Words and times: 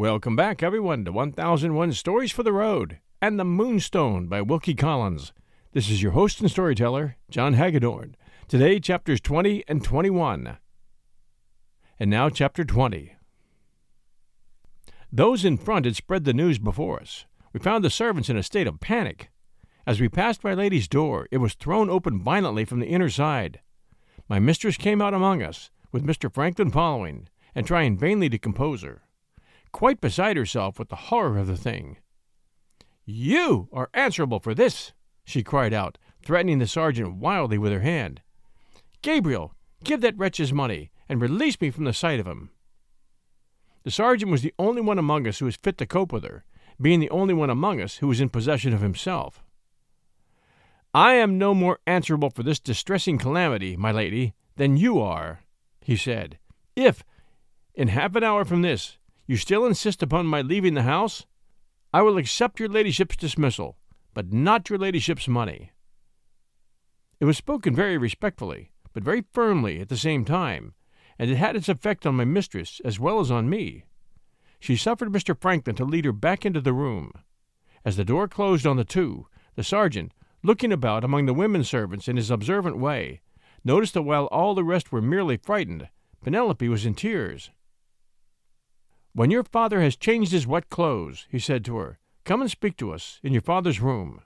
Welcome 0.00 0.34
back, 0.34 0.62
everyone, 0.62 1.04
to 1.04 1.12
1001 1.12 1.92
Stories 1.92 2.32
for 2.32 2.42
the 2.42 2.54
Road 2.54 3.00
and 3.20 3.38
The 3.38 3.44
Moonstone 3.44 4.28
by 4.28 4.40
Wilkie 4.40 4.74
Collins. 4.74 5.34
This 5.74 5.90
is 5.90 6.02
your 6.02 6.12
host 6.12 6.40
and 6.40 6.50
storyteller, 6.50 7.18
John 7.28 7.52
Hagedorn. 7.52 8.16
Today, 8.48 8.80
chapters 8.80 9.20
20 9.20 9.62
and 9.68 9.84
21. 9.84 10.56
And 11.98 12.08
now, 12.08 12.30
chapter 12.30 12.64
20. 12.64 13.14
Those 15.12 15.44
in 15.44 15.58
front 15.58 15.84
had 15.84 15.96
spread 15.96 16.24
the 16.24 16.32
news 16.32 16.58
before 16.58 16.98
us. 16.98 17.26
We 17.52 17.60
found 17.60 17.84
the 17.84 17.90
servants 17.90 18.30
in 18.30 18.38
a 18.38 18.42
state 18.42 18.66
of 18.66 18.80
panic. 18.80 19.28
As 19.86 20.00
we 20.00 20.08
passed 20.08 20.42
my 20.42 20.54
lady's 20.54 20.88
door, 20.88 21.28
it 21.30 21.36
was 21.36 21.52
thrown 21.52 21.90
open 21.90 22.22
violently 22.22 22.64
from 22.64 22.80
the 22.80 22.88
inner 22.88 23.10
side. 23.10 23.60
My 24.30 24.38
mistress 24.38 24.78
came 24.78 25.02
out 25.02 25.12
among 25.12 25.42
us, 25.42 25.70
with 25.92 26.06
Mr. 26.06 26.32
Franklin 26.32 26.70
following, 26.70 27.28
and 27.54 27.66
trying 27.66 27.98
vainly 27.98 28.30
to 28.30 28.38
compose 28.38 28.80
her 28.80 29.02
quite 29.72 30.00
beside 30.00 30.36
herself 30.36 30.78
with 30.78 30.88
the 30.88 30.96
horror 30.96 31.38
of 31.38 31.46
the 31.46 31.56
thing. 31.56 31.98
You 33.04 33.68
are 33.72 33.90
answerable 33.94 34.40
for 34.40 34.54
this, 34.54 34.92
she 35.24 35.42
cried 35.42 35.72
out, 35.72 35.98
threatening 36.22 36.58
the 36.58 36.66
sergeant 36.66 37.16
wildly 37.16 37.58
with 37.58 37.72
her 37.72 37.80
hand. 37.80 38.22
Gabriel, 39.02 39.54
give 39.82 40.00
that 40.02 40.16
wretch 40.16 40.36
his 40.36 40.52
money, 40.52 40.90
and 41.08 41.20
release 41.20 41.60
me 41.60 41.70
from 41.70 41.84
the 41.84 41.92
sight 41.92 42.20
of 42.20 42.26
him. 42.26 42.50
The 43.82 43.90
sergeant 43.90 44.30
was 44.30 44.42
the 44.42 44.54
only 44.58 44.82
one 44.82 44.98
among 44.98 45.26
us 45.26 45.38
who 45.38 45.46
was 45.46 45.56
fit 45.56 45.78
to 45.78 45.86
cope 45.86 46.12
with 46.12 46.24
her, 46.24 46.44
being 46.80 47.00
the 47.00 47.10
only 47.10 47.34
one 47.34 47.50
among 47.50 47.80
us 47.80 47.96
who 47.96 48.08
was 48.08 48.20
in 48.20 48.28
possession 48.28 48.72
of 48.72 48.80
himself. 48.80 49.42
I 50.92 51.14
am 51.14 51.38
no 51.38 51.54
more 51.54 51.78
answerable 51.86 52.30
for 52.30 52.42
this 52.42 52.58
distressing 52.58 53.16
calamity, 53.16 53.76
my 53.76 53.92
lady, 53.92 54.34
than 54.56 54.76
you 54.76 55.00
are, 55.00 55.40
he 55.80 55.96
said. 55.96 56.38
If, 56.76 57.04
in 57.74 57.88
half 57.88 58.14
an 58.16 58.24
hour 58.24 58.44
from 58.44 58.62
this, 58.62 58.98
you 59.30 59.36
still 59.36 59.64
insist 59.64 60.02
upon 60.02 60.26
my 60.26 60.42
leaving 60.42 60.74
the 60.74 60.82
house? 60.82 61.24
I 61.94 62.02
will 62.02 62.18
accept 62.18 62.58
your 62.58 62.68
ladyship's 62.68 63.16
dismissal, 63.16 63.76
but 64.12 64.32
not 64.32 64.68
your 64.68 64.76
ladyship's 64.76 65.28
money. 65.28 65.70
It 67.20 67.26
was 67.26 67.36
spoken 67.36 67.72
very 67.72 67.96
respectfully, 67.96 68.72
but 68.92 69.04
very 69.04 69.22
firmly 69.32 69.80
at 69.80 69.88
the 69.88 69.96
same 69.96 70.24
time, 70.24 70.74
and 71.16 71.30
it 71.30 71.36
had 71.36 71.54
its 71.54 71.68
effect 71.68 72.06
on 72.06 72.16
my 72.16 72.24
mistress 72.24 72.80
as 72.84 72.98
well 72.98 73.20
as 73.20 73.30
on 73.30 73.48
me. 73.48 73.84
She 74.58 74.74
suffered 74.74 75.12
Mr. 75.12 75.40
Franklin 75.40 75.76
to 75.76 75.84
lead 75.84 76.06
her 76.06 76.12
back 76.12 76.44
into 76.44 76.60
the 76.60 76.72
room. 76.72 77.12
As 77.84 77.96
the 77.96 78.04
door 78.04 78.26
closed 78.26 78.66
on 78.66 78.78
the 78.78 78.84
two, 78.84 79.28
the 79.54 79.62
sergeant, 79.62 80.12
looking 80.42 80.72
about 80.72 81.04
among 81.04 81.26
the 81.26 81.34
women 81.34 81.62
servants 81.62 82.08
in 82.08 82.16
his 82.16 82.32
observant 82.32 82.78
way, 82.78 83.20
noticed 83.62 83.94
that 83.94 84.02
while 84.02 84.24
all 84.32 84.56
the 84.56 84.64
rest 84.64 84.90
were 84.90 85.00
merely 85.00 85.36
frightened, 85.36 85.88
Penelope 86.20 86.68
was 86.68 86.84
in 86.84 86.94
tears. 86.94 87.52
When 89.12 89.30
your 89.30 89.42
father 89.42 89.80
has 89.80 89.96
changed 89.96 90.32
his 90.32 90.46
wet 90.46 90.70
clothes, 90.70 91.26
he 91.28 91.38
said 91.38 91.64
to 91.64 91.76
her, 91.76 91.98
come 92.24 92.40
and 92.40 92.50
speak 92.50 92.76
to 92.76 92.92
us 92.92 93.18
in 93.22 93.32
your 93.32 93.42
father's 93.42 93.80
room. 93.80 94.22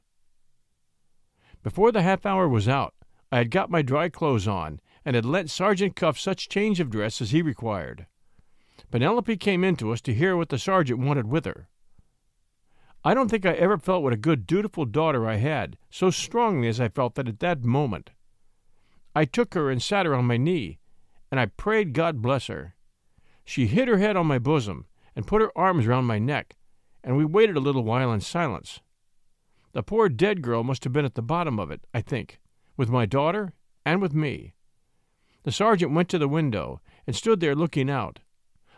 Before 1.63 1.91
the 1.91 2.03
half 2.03 2.27
hour 2.27 2.47
was 2.47 2.69
out, 2.69 2.95
I 3.33 3.39
had 3.39 3.51
got 3.51 3.71
my 3.71 3.81
dry 3.81 4.11
clothes 4.11 4.47
on, 4.47 4.81
and 5.05 5.17
had 5.17 5.25
lent 5.25 5.51
Sergeant 5.51 5.97
Cuff 5.97 6.19
such 6.19 6.49
change 6.49 6.81
of 6.81 6.91
dress 6.91 7.23
as 7.23 7.31
he 7.31 7.41
required. 7.41 8.07
Penelope 8.91 9.37
came 9.39 9.65
in 9.65 9.77
to 9.77 9.91
us 9.91 10.01
to 10.03 10.15
hear 10.15 10.37
what 10.37 10.51
the 10.51 10.59
sergeant 10.59 11.01
wanted 11.01 11.29
with 11.29 11.47
her. 11.47 11.69
I 13.03 13.15
don't 13.15 13.31
think 13.31 13.45
I 13.45 13.53
ever 13.53 13.79
felt 13.79 14.03
what 14.03 14.13
a 14.13 14.19
good, 14.19 14.47
dutiful 14.47 14.85
daughter 14.85 15.27
I 15.27 15.37
had, 15.37 15.79
so 15.91 16.11
strongly 16.11 16.69
as 16.69 16.81
I 16.81 16.89
felt 16.89 17.15
that 17.15 17.29
at 17.29 17.41
that 17.41 17.65
moment. 17.65 18.11
I 19.15 19.25
took 19.25 19.55
her 19.55 19.71
and 19.71 19.83
sat 19.83 20.07
her 20.07 20.15
on 20.15 20.27
my 20.27 20.37
knee, 20.37 20.79
and 21.31 21.41
I 21.41 21.47
prayed 21.47 21.93
God 21.93 22.23
bless 22.23 22.47
her. 22.49 22.75
She 23.45 23.67
hid 23.67 23.89
her 23.89 23.99
head 23.99 24.17
on 24.17 24.27
my 24.27 24.39
bosom 24.39 24.87
and 25.15 25.27
put 25.27 25.43
her 25.43 25.57
arms 25.57 25.87
round 25.87 26.07
my 26.07 26.19
neck, 26.19 26.57
and 27.03 27.17
we 27.17 27.25
waited 27.25 27.57
a 27.57 27.61
little 27.61 27.85
while 27.85 28.13
in 28.13 28.21
silence. 28.21 28.81
The 29.73 29.83
poor 29.83 30.09
dead 30.09 30.41
girl 30.41 30.63
must 30.63 30.85
have 30.85 30.93
been 30.93 31.05
at 31.05 31.15
the 31.15 31.23
bottom 31.23 31.59
of 31.59 31.71
it, 31.71 31.87
I 31.93 32.01
think, 32.01 32.41
with 32.77 32.89
my 32.89 33.07
daughter 33.07 33.53
and 33.85 34.01
with 34.01 34.15
me. 34.15 34.55
The 35.43 35.53
sergeant 35.53 35.93
went 35.93 36.09
to 36.11 36.19
the 36.19 36.29
window 36.29 36.81
and 37.07 37.15
stood 37.15 37.41
there 37.41 37.55
looking 37.55 37.91
out. 37.91 38.21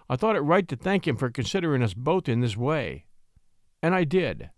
I 0.09 0.17
thought 0.17 0.37
it 0.37 0.41
right 0.41 0.67
to 0.69 0.77
thank 0.77 1.07
him 1.07 1.17
for 1.17 1.31
considering 1.31 1.83
us 1.83 1.95
both 1.95 2.29
in 2.29 2.41
this 2.41 2.57
way. 2.57 3.07
And 3.83 3.95
I 3.95 4.05
did. 4.05 4.51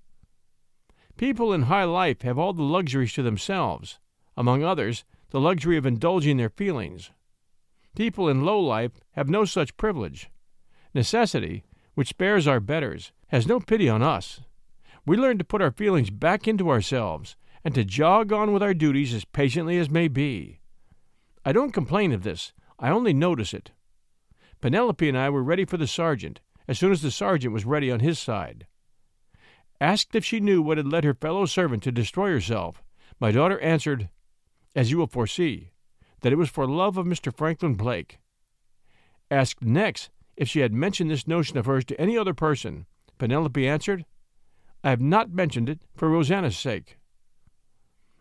People 1.16 1.52
in 1.52 1.62
high 1.62 1.84
life 1.84 2.22
have 2.22 2.38
all 2.38 2.52
the 2.52 2.62
luxuries 2.62 3.12
to 3.14 3.22
themselves, 3.22 3.98
among 4.36 4.62
others, 4.62 5.04
the 5.30 5.40
luxury 5.40 5.76
of 5.76 5.84
indulging 5.84 6.36
their 6.36 6.48
feelings. 6.48 7.10
People 7.98 8.28
in 8.28 8.44
low 8.44 8.60
life 8.60 8.92
have 9.14 9.28
no 9.28 9.44
such 9.44 9.76
privilege. 9.76 10.30
Necessity, 10.94 11.64
which 11.96 12.10
spares 12.10 12.46
our 12.46 12.60
betters, 12.60 13.10
has 13.26 13.44
no 13.44 13.58
pity 13.58 13.88
on 13.88 14.04
us. 14.04 14.40
We 15.04 15.16
learn 15.16 15.36
to 15.38 15.44
put 15.44 15.60
our 15.60 15.72
feelings 15.72 16.10
back 16.10 16.46
into 16.46 16.70
ourselves 16.70 17.34
and 17.64 17.74
to 17.74 17.84
jog 17.84 18.32
on 18.32 18.52
with 18.52 18.62
our 18.62 18.72
duties 18.72 19.12
as 19.12 19.24
patiently 19.24 19.78
as 19.78 19.90
may 19.90 20.06
be. 20.06 20.60
I 21.44 21.50
don't 21.50 21.72
complain 21.72 22.12
of 22.12 22.22
this, 22.22 22.52
I 22.78 22.90
only 22.90 23.12
notice 23.12 23.52
it. 23.52 23.72
Penelope 24.60 25.08
and 25.08 25.18
I 25.18 25.28
were 25.28 25.42
ready 25.42 25.64
for 25.64 25.76
the 25.76 25.88
sergeant 25.88 26.40
as 26.68 26.78
soon 26.78 26.92
as 26.92 27.02
the 27.02 27.10
sergeant 27.10 27.52
was 27.52 27.64
ready 27.64 27.90
on 27.90 27.98
his 27.98 28.20
side. 28.20 28.68
Asked 29.80 30.14
if 30.14 30.24
she 30.24 30.38
knew 30.38 30.62
what 30.62 30.76
had 30.76 30.86
led 30.86 31.02
her 31.02 31.14
fellow 31.14 31.46
servant 31.46 31.82
to 31.82 31.90
destroy 31.90 32.30
herself, 32.30 32.80
my 33.18 33.32
daughter 33.32 33.58
answered, 33.58 34.08
As 34.76 34.92
you 34.92 34.98
will 34.98 35.08
foresee 35.08 35.72
that 36.20 36.32
it 36.32 36.36
was 36.36 36.50
for 36.50 36.66
love 36.66 36.96
of 36.96 37.06
Mr. 37.06 37.34
Franklin 37.34 37.74
Blake. 37.74 38.18
Asked 39.30 39.62
next 39.62 40.10
if 40.36 40.48
she 40.48 40.60
had 40.60 40.72
mentioned 40.72 41.10
this 41.10 41.26
notion 41.26 41.58
of 41.58 41.66
hers 41.66 41.84
to 41.86 42.00
any 42.00 42.16
other 42.16 42.34
person, 42.34 42.86
Penelope 43.18 43.68
answered, 43.68 44.04
I 44.84 44.90
have 44.90 45.00
not 45.00 45.32
mentioned 45.32 45.68
it 45.68 45.80
for 45.96 46.08
Rosanna's 46.08 46.56
sake. 46.56 46.98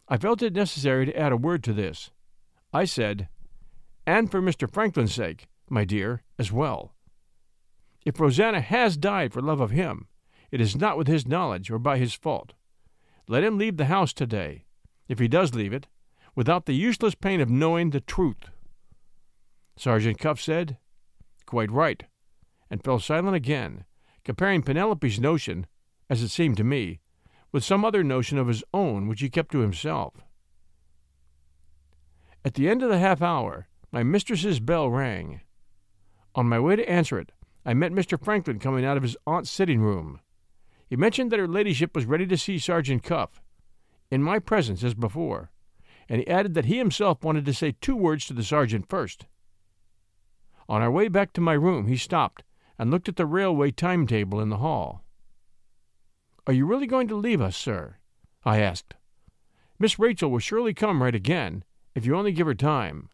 I 0.08 0.18
felt 0.18 0.42
it 0.42 0.54
necessary 0.54 1.06
to 1.06 1.18
add 1.18 1.32
a 1.32 1.38
word 1.38 1.64
to 1.66 1.74
this. 1.74 2.12
I 2.74 2.86
said, 2.86 3.30
and 4.06 4.32
for 4.32 4.42
Mr. 4.42 4.72
Franklin's 4.72 5.14
sake, 5.14 5.48
my 5.70 5.86
dear, 5.86 6.24
as 6.40 6.52
well. 6.52 6.94
If 8.06 8.20
Rosanna 8.20 8.62
has 8.62 8.96
died 8.96 9.34
for 9.34 9.42
love 9.42 9.60
of 9.60 9.72
him, 9.72 10.08
it 10.50 10.62
is 10.62 10.76
not 10.76 10.98
with 10.98 11.08
his 11.08 11.28
knowledge 11.28 11.70
or 11.70 11.78
by 11.78 11.98
his 11.98 12.14
fault. 12.14 12.54
Let 13.28 13.44
him 13.44 13.58
leave 13.58 13.76
the 13.76 13.86
house 13.86 14.14
today. 14.14 14.64
If 15.10 15.20
he 15.20 15.28
does 15.28 15.54
leave 15.54 15.74
it, 15.74 15.88
without 16.38 16.68
the 16.68 16.76
useless 16.76 17.16
pain 17.16 17.42
of 17.42 17.50
knowing 17.50 17.90
the 17.90 18.00
truth. 18.00 18.52
Sergeant 19.76 20.20
Cuff 20.20 20.40
said, 20.40 20.78
Quite 21.48 21.72
right, 21.72 22.04
and 22.70 22.84
fell 22.84 23.00
silent 23.00 23.36
again, 23.36 23.86
comparing 24.24 24.62
Penelope's 24.62 25.20
notion, 25.20 25.66
as 26.12 26.22
it 26.22 26.30
seemed 26.30 26.56
to 26.58 26.64
me, 26.64 27.00
with 27.52 27.64
some 27.64 27.84
other 27.84 28.04
notion 28.04 28.38
of 28.38 28.48
his 28.48 28.64
own 28.72 29.08
which 29.08 29.20
he 29.20 29.32
kept 29.32 29.52
to 29.52 29.62
himself. 29.62 30.14
At 32.46 32.54
the 32.54 32.70
end 32.70 32.84
of 32.84 32.90
the 32.90 33.00
half 33.00 33.24
hour, 33.24 33.68
my 33.92 34.04
mistress's 34.04 34.60
bell 34.60 34.92
rang. 34.92 35.42
On 36.36 36.46
my 36.46 36.60
way 36.60 36.76
to 36.76 36.88
answer 36.88 37.18
it, 37.18 37.32
I 37.66 37.74
met 37.74 37.92
Mr. 37.92 38.24
Franklin 38.24 38.60
coming 38.60 38.86
out 38.86 38.96
of 38.96 39.02
his 39.02 39.18
aunt's 39.26 39.50
sitting 39.50 39.80
room. 39.80 40.20
He 40.88 40.96
mentioned 40.96 41.32
that 41.32 41.40
her 41.40 41.48
ladyship 41.48 41.96
was 41.96 42.06
ready 42.06 42.28
to 42.28 42.38
see 42.38 42.60
Sergeant 42.60 43.02
Cuff, 43.02 43.42
in 44.12 44.22
my 44.22 44.38
presence 44.38 44.84
as 44.84 44.94
before, 44.94 45.50
and 46.10 46.20
he 46.20 46.28
added 46.28 46.54
that 46.54 46.66
he 46.66 46.78
himself 46.78 47.24
wanted 47.24 47.46
to 47.46 47.54
say 47.54 47.76
two 47.80 47.96
words 47.96 48.26
to 48.26 48.34
the 48.34 48.44
sergeant 48.44 48.88
first. 48.90 49.26
On 50.70 50.82
our 50.82 50.92
way 50.92 51.08
back 51.08 51.34
to 51.34 51.42
my 51.42 51.54
room, 51.54 51.88
he 51.88 51.98
stopped 51.98 52.44
and 52.78 52.92
looked 52.92 53.10
at 53.10 53.16
the 53.16 53.26
railway 53.26 53.72
timetable 53.72 54.40
in 54.40 54.50
the 54.50 54.58
hall. 54.58 55.04
Are 56.46 56.54
you 56.54 56.66
really 56.66 56.88
going 56.88 57.08
to 57.08 57.16
leave 57.16 57.42
us, 57.42 57.58
sir? 57.58 57.98
I 58.46 58.60
asked. 58.60 58.96
Miss 59.80 60.00
Rachel 60.00 60.32
will 60.32 60.40
surely 60.40 60.74
come 60.74 61.04
right 61.04 61.16
again, 61.16 61.64
if 61.94 62.06
you 62.06 62.16
only 62.16 62.32
give 62.32 62.48
her 62.48 62.56
time. 62.56 63.10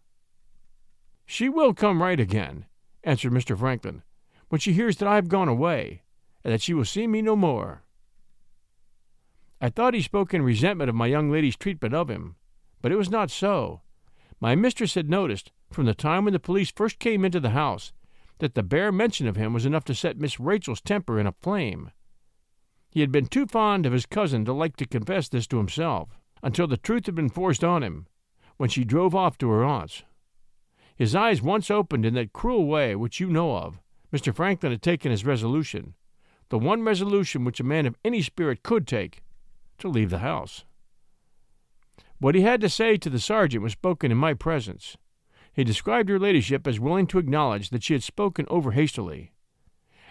She 1.25 1.49
will 1.49 1.73
come 1.73 2.01
right 2.01 2.19
again, 2.19 2.65
answered 3.03 3.31
Mr. 3.31 3.57
Franklin, 3.57 4.03
when 4.49 4.59
she 4.59 4.73
hears 4.73 4.97
that 4.97 5.07
I 5.07 5.15
have 5.15 5.29
gone 5.29 5.47
away, 5.47 6.03
and 6.43 6.53
that 6.53 6.61
she 6.61 6.73
will 6.73 6.85
see 6.85 7.07
me 7.07 7.21
no 7.21 7.35
more. 7.35 7.83
I 9.59 9.69
thought 9.69 9.93
he 9.93 10.01
spoke 10.01 10.33
in 10.33 10.41
resentment 10.41 10.89
of 10.89 10.95
my 10.95 11.07
young 11.07 11.31
lady's 11.31 11.55
treatment 11.55 11.93
of 11.93 12.09
him, 12.09 12.35
but 12.83 12.91
it 12.91 12.97
was 12.97 13.09
not 13.09 13.31
so. 13.31 13.81
My 14.41 14.53
mistress 14.53 14.93
had 14.93 15.09
noticed, 15.09 15.53
from 15.71 15.85
the 15.85 15.95
time 15.95 16.25
when 16.25 16.33
the 16.33 16.39
police 16.39 16.69
first 16.69 16.99
came 16.99 17.23
into 17.23 17.39
the 17.39 17.51
house, 17.51 17.93
that 18.39 18.55
the 18.55 18.61
bare 18.61 18.91
mention 18.91 19.25
of 19.25 19.37
him 19.37 19.53
was 19.53 19.65
enough 19.65 19.85
to 19.85 19.95
set 19.95 20.19
Miss 20.19 20.37
Rachel's 20.37 20.81
temper 20.81 21.17
in 21.17 21.25
a 21.25 21.33
flame. 21.41 21.91
He 22.91 22.99
had 22.99 23.09
been 23.09 23.27
too 23.27 23.47
fond 23.47 23.85
of 23.85 23.93
his 23.93 24.05
cousin 24.05 24.43
to 24.45 24.53
like 24.53 24.75
to 24.77 24.85
confess 24.85 25.29
this 25.29 25.47
to 25.47 25.57
himself, 25.57 26.19
until 26.43 26.67
the 26.67 26.75
truth 26.75 27.05
had 27.05 27.15
been 27.15 27.29
forced 27.29 27.63
on 27.63 27.83
him, 27.83 28.05
when 28.57 28.67
she 28.67 28.83
drove 28.83 29.15
off 29.15 29.37
to 29.37 29.49
her 29.49 29.63
aunt's. 29.63 30.03
His 30.97 31.15
eyes 31.15 31.41
once 31.41 31.71
opened 31.71 32.05
in 32.05 32.15
that 32.15 32.33
cruel 32.33 32.67
way 32.67 32.97
which 32.97 33.21
you 33.21 33.29
know 33.29 33.55
of, 33.55 33.79
Mr. 34.11 34.35
Franklin 34.35 34.73
had 34.73 34.81
taken 34.81 35.09
his 35.09 35.25
resolution, 35.25 35.93
the 36.49 36.59
one 36.59 36.83
resolution 36.83 37.45
which 37.45 37.61
a 37.61 37.63
man 37.63 37.85
of 37.85 37.95
any 38.03 38.21
spirit 38.21 38.61
could 38.61 38.85
take, 38.85 39.23
to 39.77 39.87
leave 39.87 40.09
the 40.09 40.19
house. 40.19 40.65
What 42.19 42.35
he 42.35 42.41
had 42.41 42.61
to 42.61 42.69
say 42.69 42.97
to 42.97 43.09
the 43.09 43.19
sergeant 43.19 43.63
was 43.63 43.73
spoken 43.73 44.11
in 44.11 44.17
my 44.17 44.33
presence. 44.33 44.97
He 45.53 45.63
described 45.63 46.09
her 46.09 46.19
ladyship 46.19 46.67
as 46.67 46.79
willing 46.79 47.07
to 47.07 47.19
acknowledge 47.19 47.69
that 47.69 47.83
she 47.83 47.93
had 47.93 48.03
spoken 48.03 48.45
over 48.49 48.71
hastily, 48.71 49.33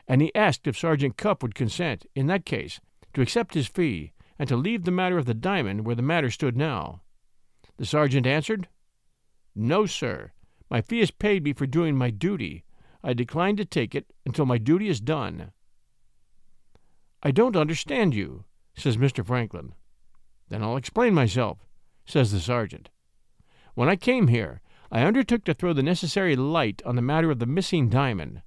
and 0.06 0.20
he 0.20 0.34
asked 0.34 0.66
if 0.66 0.78
Sergeant 0.78 1.16
Cuff 1.16 1.42
would 1.42 1.54
consent, 1.54 2.06
in 2.14 2.26
that 2.26 2.44
case, 2.44 2.80
to 3.14 3.22
accept 3.22 3.54
his 3.54 3.68
fee 3.68 4.12
and 4.38 4.48
to 4.48 4.56
leave 4.56 4.84
the 4.84 4.90
matter 4.90 5.18
of 5.18 5.26
the 5.26 5.34
diamond 5.34 5.86
where 5.86 5.94
the 5.94 6.02
matter 6.02 6.30
stood 6.30 6.56
now. 6.56 7.00
The 7.76 7.86
sergeant 7.86 8.26
answered, 8.26 8.68
No, 9.54 9.86
sir. 9.86 10.32
My 10.70 10.80
fee 10.80 11.00
is 11.00 11.10
paid 11.10 11.44
me 11.44 11.52
for 11.52 11.66
doing 11.66 11.96
my 11.96 12.10
duty. 12.10 12.64
I 13.04 13.12
decline 13.12 13.56
to 13.56 13.64
take 13.64 13.94
it 13.94 14.12
until 14.24 14.46
my 14.46 14.58
duty 14.58 14.88
is 14.88 15.00
done. 15.00 15.52
I 17.22 17.30
don't 17.30 17.56
understand 17.56 18.14
you, 18.14 18.44
says 18.74 18.96
Mr. 18.96 19.24
Franklin. 19.24 19.74
Then 20.48 20.62
I'll 20.62 20.76
explain 20.76 21.14
myself, 21.14 21.58
says 22.04 22.32
the 22.32 22.40
sergeant. 22.40 22.90
When 23.74 23.88
I 23.88 23.96
came 23.96 24.28
here, 24.28 24.60
I 24.90 25.02
undertook 25.02 25.44
to 25.44 25.54
throw 25.54 25.72
the 25.72 25.82
necessary 25.82 26.36
light 26.36 26.82
on 26.84 26.96
the 26.96 27.02
matter 27.02 27.30
of 27.30 27.38
the 27.38 27.46
missing 27.46 27.88
diamond. 27.88 28.42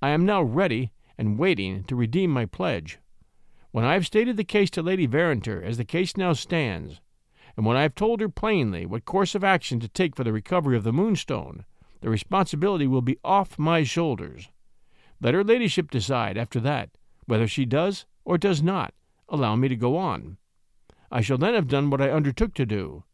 I 0.00 0.10
am 0.10 0.24
now 0.24 0.42
ready 0.42 0.92
and 1.18 1.38
waiting 1.38 1.84
to 1.84 1.96
redeem 1.96 2.30
my 2.30 2.46
pledge. 2.46 2.98
When 3.72 3.84
I 3.84 3.94
have 3.94 4.06
stated 4.06 4.36
the 4.36 4.44
case 4.44 4.70
to 4.70 4.82
Lady 4.82 5.06
Verinder 5.06 5.62
as 5.62 5.76
the 5.76 5.84
case 5.84 6.16
now 6.16 6.32
stands, 6.32 7.00
and 7.56 7.66
when 7.66 7.76
I 7.76 7.82
have 7.82 7.94
told 7.94 8.20
her 8.20 8.28
plainly 8.28 8.86
what 8.86 9.04
course 9.04 9.34
of 9.34 9.44
action 9.44 9.80
to 9.80 9.88
take 9.88 10.16
for 10.16 10.24
the 10.24 10.32
recovery 10.32 10.76
of 10.76 10.84
the 10.84 10.92
moonstone, 10.92 11.64
the 12.00 12.10
responsibility 12.10 12.86
will 12.86 13.02
be 13.02 13.18
off 13.24 13.58
my 13.58 13.82
shoulders. 13.82 14.48
Let 15.20 15.34
her 15.34 15.44
ladyship 15.44 15.90
decide 15.90 16.36
after 16.36 16.60
that 16.60 16.90
whether 17.26 17.48
she 17.48 17.64
does 17.64 18.06
or 18.24 18.38
does 18.38 18.62
not 18.62 18.94
allow 19.28 19.56
me 19.56 19.68
to 19.68 19.76
go 19.76 19.96
on. 19.96 20.36
I 21.10 21.20
shall 21.20 21.38
then 21.38 21.54
have 21.54 21.68
done 21.68 21.90
what 21.90 22.00
I 22.00 22.10
undertook 22.10 22.54
to 22.54 22.66
do, 22.66 23.04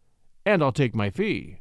and 0.45 0.63
I'll 0.63 0.73
take 0.73 0.95
my 0.95 1.11
fee. 1.11 1.59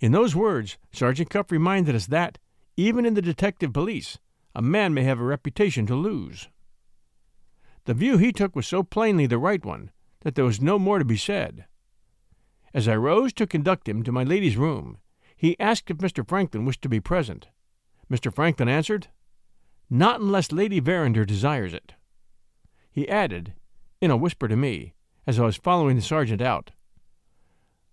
In 0.00 0.12
those 0.12 0.36
words, 0.36 0.78
Sergeant 0.92 1.30
Cuff 1.30 1.50
reminded 1.50 1.94
us 1.94 2.06
that, 2.06 2.38
even 2.76 3.04
in 3.04 3.14
the 3.14 3.22
detective 3.22 3.72
police, 3.72 4.18
a 4.54 4.62
man 4.62 4.94
may 4.94 5.02
have 5.02 5.20
a 5.20 5.24
reputation 5.24 5.86
to 5.86 5.94
lose. 5.94 6.48
The 7.84 7.94
view 7.94 8.18
he 8.18 8.32
took 8.32 8.54
was 8.54 8.66
so 8.66 8.82
plainly 8.82 9.26
the 9.26 9.38
right 9.38 9.64
one 9.64 9.90
that 10.20 10.34
there 10.34 10.44
was 10.44 10.60
no 10.60 10.78
more 10.78 10.98
to 10.98 11.04
be 11.04 11.16
said. 11.16 11.66
As 12.74 12.86
I 12.86 12.96
rose 12.96 13.32
to 13.34 13.46
conduct 13.46 13.88
him 13.88 14.02
to 14.02 14.12
my 14.12 14.24
lady's 14.24 14.56
room, 14.56 14.98
he 15.36 15.58
asked 15.58 15.90
if 15.90 15.98
Mr. 15.98 16.26
Franklin 16.26 16.64
wished 16.64 16.82
to 16.82 16.88
be 16.88 17.00
present. 17.00 17.48
Mr. 18.10 18.34
Franklin 18.34 18.68
answered, 18.68 19.08
Not 19.88 20.20
unless 20.20 20.52
Lady 20.52 20.80
Verinder 20.80 21.24
desires 21.24 21.72
it. 21.72 21.94
He 22.90 23.08
added, 23.08 23.54
in 24.00 24.10
a 24.10 24.16
whisper 24.16 24.48
to 24.48 24.56
me, 24.56 24.94
as 25.28 25.38
I 25.38 25.44
was 25.44 25.58
following 25.58 25.94
the 25.94 26.00
sergeant 26.00 26.40
out, 26.40 26.70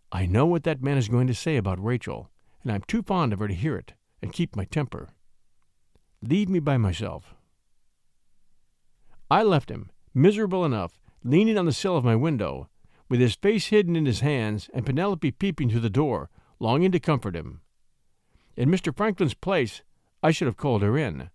I 0.10 0.26
know 0.26 0.46
what 0.46 0.64
that 0.64 0.82
man 0.82 0.98
is 0.98 1.10
going 1.10 1.28
to 1.28 1.34
say 1.34 1.58
about 1.58 1.84
Rachel, 1.84 2.30
and 2.64 2.72
I'm 2.72 2.84
too 2.88 3.02
fond 3.04 3.34
of 3.34 3.40
her 3.40 3.50
to 3.50 3.54
hear 3.54 3.76
it 3.76 3.92
and 4.22 4.32
keep 4.32 4.56
my 4.56 4.64
temper. 4.64 5.10
Leave 6.22 6.48
me 6.48 6.60
by 6.60 6.78
myself. 6.78 7.36
I 9.30 9.44
left 9.44 9.70
him, 9.70 9.92
miserable 10.14 10.64
enough, 10.64 10.98
leaning 11.26 11.58
on 11.58 11.66
the 11.66 11.74
sill 11.74 11.98
of 11.98 12.06
my 12.06 12.16
window, 12.16 12.70
with 13.10 13.20
his 13.20 13.36
face 13.36 13.66
hidden 13.66 13.98
in 13.98 14.06
his 14.06 14.22
hands 14.22 14.70
and 14.74 14.86
Penelope 14.86 15.30
peeping 15.32 15.70
through 15.70 15.82
the 15.82 15.90
door, 15.90 16.30
longing 16.62 16.94
to 16.94 17.02
comfort 17.02 17.36
him. 17.36 17.60
In 18.56 18.70
Mr. 18.70 18.96
Franklin's 18.96 19.34
place, 19.34 19.82
I 20.24 20.32
should 20.32 20.48
have 20.48 20.56
called 20.56 20.84
her 20.84 20.98
in. 20.98 21.30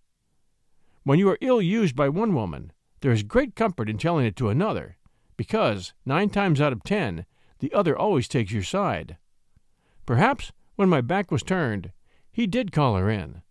When 1.03 1.19
you 1.19 1.29
are 1.29 1.37
ill 1.41 1.61
used 1.61 1.95
by 1.95 2.09
one 2.09 2.33
woman, 2.33 2.71
there 3.01 3.11
is 3.11 3.21
great 3.21 3.55
comfort 3.55 3.87
in 3.87 3.99
telling 3.99 4.25
it 4.25 4.35
to 4.37 4.49
another, 4.49 4.97
because, 5.41 5.93
nine 6.05 6.29
times 6.29 6.61
out 6.61 6.71
of 6.71 6.83
ten, 6.83 7.25
the 7.57 7.73
other 7.73 7.97
always 7.97 8.27
takes 8.27 8.51
your 8.51 8.61
side. 8.61 9.17
Perhaps, 10.05 10.51
when 10.75 10.87
my 10.87 11.01
back 11.01 11.31
was 11.31 11.41
turned, 11.41 11.91
he 12.31 12.45
did 12.45 12.71
call 12.71 12.95
her 12.95 13.09
in. 13.09 13.41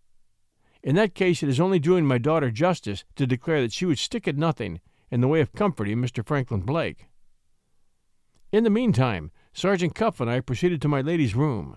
In 0.81 0.95
that 0.95 1.15
case, 1.15 1.43
it 1.43 1.49
is 1.49 1.59
only 1.59 1.79
doing 1.79 2.05
my 2.05 2.17
daughter 2.17 2.49
justice 2.49 3.03
to 3.17 3.27
declare 3.27 3.61
that 3.61 3.73
she 3.73 3.85
would 3.85 3.99
stick 3.99 4.25
at 4.25 4.37
nothing 4.37 4.79
in 5.09 5.19
the 5.19 5.27
way 5.27 5.41
of 5.41 5.51
comforting 5.51 5.97
Mr. 5.97 6.25
Franklin 6.25 6.61
Blake. 6.61 7.09
In 8.53 8.63
the 8.63 8.69
meantime, 8.69 9.29
Sergeant 9.51 9.93
Cuff 9.93 10.21
and 10.21 10.31
I 10.31 10.39
proceeded 10.39 10.81
to 10.83 10.87
my 10.87 11.01
lady's 11.01 11.35
room. 11.35 11.75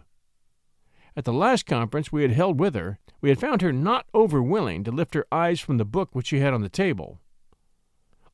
At 1.17 1.25
the 1.25 1.33
last 1.33 1.67
conference 1.67 2.13
we 2.13 2.23
had 2.23 2.31
held 2.31 2.61
with 2.61 2.77
her, 2.77 3.01
we 3.21 3.31
had 3.31 3.41
found 3.41 3.63
her 3.63 3.73
not 3.73 4.07
over 4.15 4.41
willing 4.41 4.85
to 4.85 4.93
lift 4.93 5.15
her 5.15 5.27
eyes 5.33 5.59
from 5.59 5.79
the 5.79 5.85
book 5.85 6.11
which 6.15 6.29
she 6.29 6.39
had 6.39 6.55
on 6.55 6.63
the 6.63 6.69
table. 6.69 7.19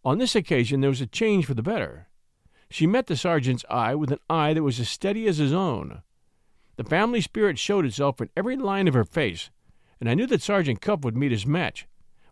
On 0.04 0.18
this 0.18 0.34
occasion 0.34 0.80
there 0.80 0.90
was 0.90 1.00
a 1.00 1.06
change 1.06 1.46
for 1.46 1.54
the 1.54 1.62
better. 1.62 2.08
She 2.70 2.86
met 2.86 3.06
the 3.06 3.16
sergeant's 3.16 3.64
eye 3.68 3.94
with 3.94 4.12
an 4.12 4.20
eye 4.30 4.54
that 4.54 4.62
was 4.62 4.80
as 4.80 4.88
steady 4.88 5.26
as 5.26 5.38
his 5.38 5.52
own. 5.52 6.02
The 6.76 6.84
family 6.84 7.20
spirit 7.20 7.58
showed 7.58 7.84
itself 7.84 8.20
in 8.20 8.30
every 8.36 8.56
line 8.56 8.88
of 8.88 8.94
her 8.94 9.04
face, 9.04 9.50
and 9.98 10.08
I 10.08 10.14
knew 10.14 10.26
that 10.28 10.40
Sergeant 10.40 10.80
Cuff 10.80 11.04
would 11.04 11.16
meet 11.16 11.32
his 11.32 11.46
match 11.46 11.86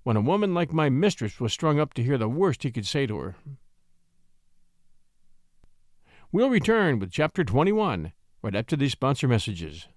when 0.05 0.17
a 0.17 0.23
woman 0.23 0.55
like 0.55 0.73
my 0.73 0.89
mistress 0.89 1.39
was 1.39 1.53
strung 1.53 1.79
up 1.79 1.93
to 1.95 2.03
hear 2.03 2.17
the 2.17 2.29
worst 2.29 2.63
he 2.63 2.71
could 2.71 2.87
say 2.87 3.07
to 3.07 3.19
her. 3.19 3.37
We'll 6.33 6.49
return 6.49 6.99
with 6.99 7.11
Chapter 7.11 7.45
21 7.45 8.13
right 8.41 8.55
after 8.55 8.77
these 8.77 8.93
sponsor 8.93 9.29
messages. 9.29 9.89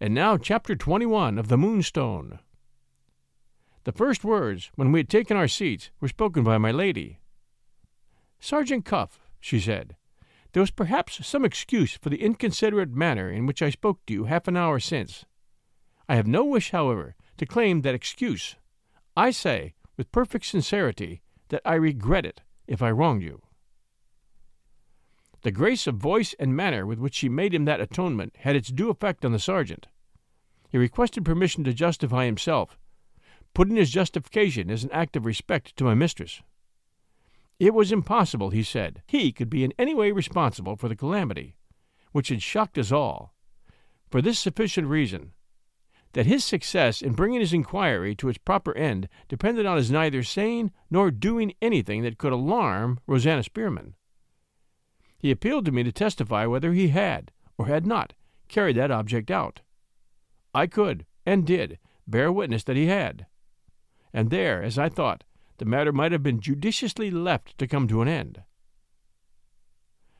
And 0.00 0.14
now, 0.14 0.36
Chapter 0.36 0.76
21 0.76 1.38
of 1.38 1.48
The 1.48 1.58
Moonstone. 1.58 2.38
The 3.88 3.92
first 3.92 4.22
words, 4.22 4.70
when 4.74 4.92
we 4.92 4.98
had 4.98 5.08
taken 5.08 5.34
our 5.38 5.48
seats, 5.48 5.90
were 5.98 6.08
spoken 6.08 6.44
by 6.44 6.58
my 6.58 6.70
lady. 6.70 7.20
Sergeant 8.38 8.84
Cuff, 8.84 9.18
she 9.40 9.58
said, 9.58 9.96
there 10.52 10.60
was 10.60 10.70
perhaps 10.70 11.26
some 11.26 11.42
excuse 11.42 11.96
for 11.96 12.10
the 12.10 12.22
inconsiderate 12.22 12.90
manner 12.90 13.30
in 13.30 13.46
which 13.46 13.62
I 13.62 13.70
spoke 13.70 14.04
to 14.04 14.12
you 14.12 14.24
half 14.24 14.46
an 14.46 14.58
hour 14.58 14.78
since. 14.78 15.24
I 16.06 16.16
have 16.16 16.26
no 16.26 16.44
wish, 16.44 16.70
however, 16.70 17.16
to 17.38 17.46
claim 17.46 17.80
that 17.80 17.94
excuse. 17.94 18.56
I 19.16 19.30
say, 19.30 19.72
with 19.96 20.12
perfect 20.12 20.44
sincerity, 20.44 21.22
that 21.48 21.62
I 21.64 21.76
regret 21.76 22.26
it 22.26 22.42
if 22.66 22.82
I 22.82 22.90
wronged 22.90 23.22
you. 23.22 23.40
The 25.40 25.50
grace 25.50 25.86
of 25.86 25.94
voice 25.94 26.34
and 26.38 26.54
manner 26.54 26.84
with 26.84 26.98
which 26.98 27.14
she 27.14 27.30
made 27.30 27.54
him 27.54 27.64
that 27.64 27.80
atonement 27.80 28.36
had 28.40 28.54
its 28.54 28.68
due 28.68 28.90
effect 28.90 29.24
on 29.24 29.32
the 29.32 29.38
sergeant. 29.38 29.86
He 30.68 30.76
requested 30.76 31.24
permission 31.24 31.64
to 31.64 31.72
justify 31.72 32.26
himself, 32.26 32.76
putting 33.54 33.76
his 33.76 33.90
justification 33.90 34.70
as 34.70 34.84
an 34.84 34.90
act 34.92 35.16
of 35.16 35.24
respect 35.24 35.76
to 35.76 35.84
my 35.84 35.94
mistress. 35.94 36.42
It 37.58 37.74
was 37.74 37.90
impossible, 37.90 38.50
he 38.50 38.62
said, 38.62 39.02
he 39.06 39.32
could 39.32 39.50
be 39.50 39.64
in 39.64 39.72
any 39.78 39.94
way 39.94 40.12
responsible 40.12 40.76
for 40.76 40.88
the 40.88 40.96
calamity, 40.96 41.56
which 42.12 42.28
had 42.28 42.42
shocked 42.42 42.78
us 42.78 42.92
all, 42.92 43.34
for 44.10 44.22
this 44.22 44.38
sufficient 44.38 44.86
reason 44.86 45.32
that 46.12 46.26
his 46.26 46.44
success 46.44 47.02
in 47.02 47.12
bringing 47.12 47.40
his 47.40 47.52
inquiry 47.52 48.14
to 48.14 48.28
its 48.28 48.38
proper 48.38 48.76
end 48.76 49.08
depended 49.28 49.66
on 49.66 49.76
his 49.76 49.90
neither 49.90 50.22
saying 50.22 50.72
nor 50.90 51.10
doing 51.10 51.52
anything 51.60 52.02
that 52.02 52.18
could 52.18 52.32
alarm 52.32 52.98
Rosanna 53.06 53.42
Spearman. 53.42 53.94
He 55.18 55.30
appealed 55.30 55.64
to 55.66 55.72
me 55.72 55.82
to 55.82 55.92
testify 55.92 56.46
whether 56.46 56.72
he 56.72 56.88
had, 56.88 57.32
or 57.58 57.66
had 57.66 57.86
not, 57.86 58.14
carried 58.48 58.76
that 58.76 58.90
object 58.90 59.30
out. 59.30 59.60
I 60.54 60.66
could, 60.66 61.04
and 61.26 61.46
did, 61.46 61.78
bear 62.06 62.32
witness 62.32 62.64
that 62.64 62.76
he 62.76 62.86
had. 62.86 63.26
And 64.12 64.30
there, 64.30 64.62
as 64.62 64.78
I 64.78 64.88
thought, 64.88 65.24
the 65.58 65.64
matter 65.64 65.92
might 65.92 66.12
have 66.12 66.22
been 66.22 66.40
judiciously 66.40 67.10
left 67.10 67.58
to 67.58 67.66
come 67.66 67.88
to 67.88 68.02
an 68.02 68.08
end. 68.08 68.42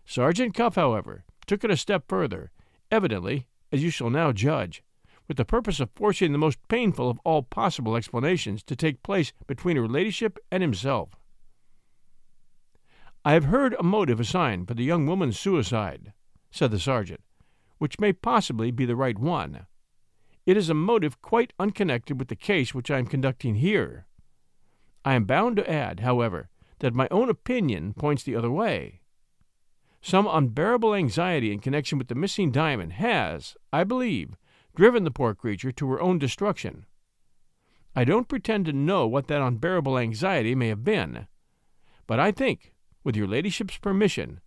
Sergeant 0.05 0.55
Cuff, 0.55 0.75
however, 0.75 1.25
took 1.47 1.65
it 1.65 1.71
a 1.71 1.77
step 1.77 2.05
further, 2.09 2.51
evidently, 2.91 3.47
as 3.71 3.83
you 3.83 3.91
shall 3.91 4.11
now 4.11 4.33
judge, 4.33 4.83
with 5.29 5.37
the 5.37 5.45
purpose 5.45 5.81
of 5.81 5.91
forcing 5.95 6.33
the 6.33 6.39
most 6.39 6.59
painful 6.69 7.11
of 7.11 7.21
all 7.25 7.43
possible 7.43 7.95
explanations 7.95 8.63
to 8.63 8.75
take 8.75 9.03
place 9.03 9.33
between 9.47 9.77
her 9.77 9.87
ladyship 9.87 10.39
and 10.51 10.63
himself. 10.63 11.11
I 13.25 13.35
have 13.35 13.45
heard 13.45 13.77
a 13.79 13.83
motive 13.83 14.21
assigned 14.21 14.67
for 14.67 14.75
the 14.75 14.85
young 14.85 15.07
woman's 15.07 15.39
suicide, 15.39 16.15
said 16.51 16.71
the 16.71 16.79
sergeant, 16.79 17.21
which 17.77 18.01
may 18.01 18.13
possibly 18.13 18.71
be 18.71 18.87
the 18.87 18.97
right 18.97 19.19
one. 19.19 19.67
It 20.49 20.57
is 20.57 20.71
a 20.71 20.75
motive 20.75 21.21
quite 21.21 21.53
unconnected 21.59 22.19
with 22.19 22.29
the 22.29 22.35
case 22.35 22.73
which 22.73 22.91
I 22.91 22.97
am 22.97 23.05
conducting 23.05 23.57
here. 23.57 24.07
I 25.05 25.13
am 25.13 25.27
bound 25.27 25.57
to 25.57 25.71
add, 25.71 26.01
however, 26.01 26.49
that 26.79 26.95
my 26.95 27.07
own 27.11 27.29
opinion 27.29 27.93
points 27.93 28.23
the 28.23 28.35
other 28.35 28.51
way. 28.51 29.03
Some 30.01 30.27
unbearable 30.27 30.95
anxiety 30.95 31.53
in 31.53 31.59
connection 31.59 31.99
with 31.99 32.09
the 32.09 32.15
missing 32.15 32.51
diamond 32.51 32.95
has, 32.95 33.59
I 33.75 33.85
believe, 33.85 34.37
driven 34.75 35.05
the 35.05 35.11
poor 35.11 35.35
creature 35.35 35.71
to 35.71 35.91
her 35.91 36.01
own 36.01 36.19
destruction. 36.19 36.87
I 37.95 38.05
don't 38.05 38.27
pretend 38.27 38.65
to 38.65 38.73
know 38.73 39.07
what 39.07 39.27
that 39.27 39.43
unbearable 39.43 39.99
anxiety 39.99 40.55
may 40.55 40.69
have 40.69 40.83
been, 40.83 41.27
but 42.07 42.19
I 42.19 42.33
think, 42.33 42.73
with 43.05 43.17
your 43.17 43.29
ladyship's 43.29 43.77
permission, 43.77 44.41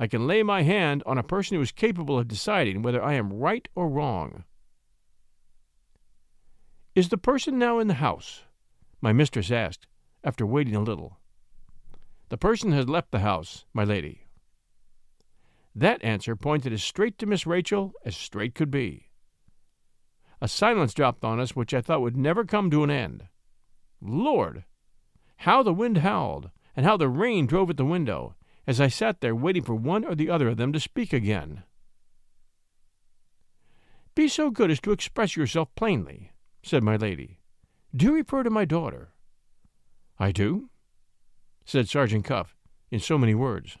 I 0.00 0.08
can 0.08 0.26
lay 0.26 0.42
my 0.42 0.62
hand 0.62 1.04
on 1.06 1.16
a 1.16 1.22
person 1.22 1.54
who 1.54 1.62
is 1.62 1.70
capable 1.70 2.18
of 2.18 2.26
deciding 2.26 2.82
whether 2.82 3.00
I 3.00 3.12
am 3.12 3.32
right 3.32 3.68
or 3.76 3.88
wrong. 3.88 4.42
Is 6.94 7.08
the 7.08 7.18
person 7.18 7.58
now 7.58 7.80
in 7.80 7.88
the 7.88 7.94
house? 7.94 8.44
My 9.00 9.12
mistress 9.12 9.50
asked, 9.50 9.88
after 10.22 10.46
waiting 10.46 10.76
a 10.76 10.80
little. 10.80 11.18
The 12.28 12.38
person 12.38 12.70
has 12.70 12.88
left 12.88 13.10
the 13.10 13.18
house, 13.18 13.64
my 13.72 13.82
lady. 13.82 14.28
That 15.74 16.04
answer 16.04 16.36
pointed 16.36 16.72
as 16.72 16.84
straight 16.84 17.18
to 17.18 17.26
Miss 17.26 17.48
Rachel 17.48 17.94
as 18.04 18.16
straight 18.16 18.54
could 18.54 18.70
be. 18.70 19.10
A 20.40 20.46
silence 20.46 20.94
dropped 20.94 21.24
on 21.24 21.40
us 21.40 21.56
which 21.56 21.74
I 21.74 21.80
thought 21.80 22.00
would 22.00 22.16
never 22.16 22.44
come 22.44 22.70
to 22.70 22.84
an 22.84 22.90
end. 22.90 23.26
Lord! 24.00 24.64
How 25.38 25.64
the 25.64 25.74
wind 25.74 25.98
howled, 25.98 26.50
and 26.76 26.86
how 26.86 26.96
the 26.96 27.08
rain 27.08 27.46
drove 27.46 27.70
at 27.70 27.76
the 27.76 27.84
window, 27.84 28.36
as 28.68 28.80
I 28.80 28.86
sat 28.86 29.20
there 29.20 29.34
waiting 29.34 29.64
for 29.64 29.74
one 29.74 30.04
or 30.04 30.14
the 30.14 30.30
other 30.30 30.48
of 30.48 30.58
them 30.58 30.72
to 30.72 30.78
speak 30.78 31.12
again. 31.12 31.64
Be 34.14 34.28
so 34.28 34.50
good 34.50 34.70
as 34.70 34.80
to 34.82 34.92
express 34.92 35.36
yourself 35.36 35.74
plainly, 35.74 36.30
said 36.64 36.82
my 36.82 36.96
lady. 36.96 37.38
Do 37.94 38.06
you 38.06 38.14
refer 38.14 38.42
to 38.42 38.50
my 38.50 38.64
daughter? 38.64 39.12
I 40.18 40.32
do, 40.32 40.70
said 41.64 41.88
Sergeant 41.88 42.24
Cuff, 42.24 42.56
in 42.90 43.00
so 43.00 43.18
many 43.18 43.34
words. 43.34 43.76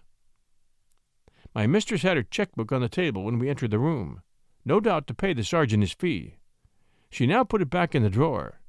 My 1.54 1.66
mistress 1.66 2.02
had 2.02 2.16
her 2.16 2.22
checkbook 2.22 2.72
on 2.72 2.82
the 2.82 2.88
table 2.88 3.24
when 3.24 3.38
we 3.38 3.48
entered 3.48 3.70
the 3.70 3.78
room, 3.78 4.22
no 4.64 4.80
doubt 4.80 5.06
to 5.06 5.14
pay 5.14 5.32
the 5.32 5.44
sergeant 5.44 5.82
his 5.82 5.92
fee. 5.92 6.36
She 7.10 7.26
now 7.26 7.42
put 7.42 7.62
it 7.62 7.70
back 7.70 7.94
in 7.94 8.02
the 8.02 8.10
drawer. 8.10 8.60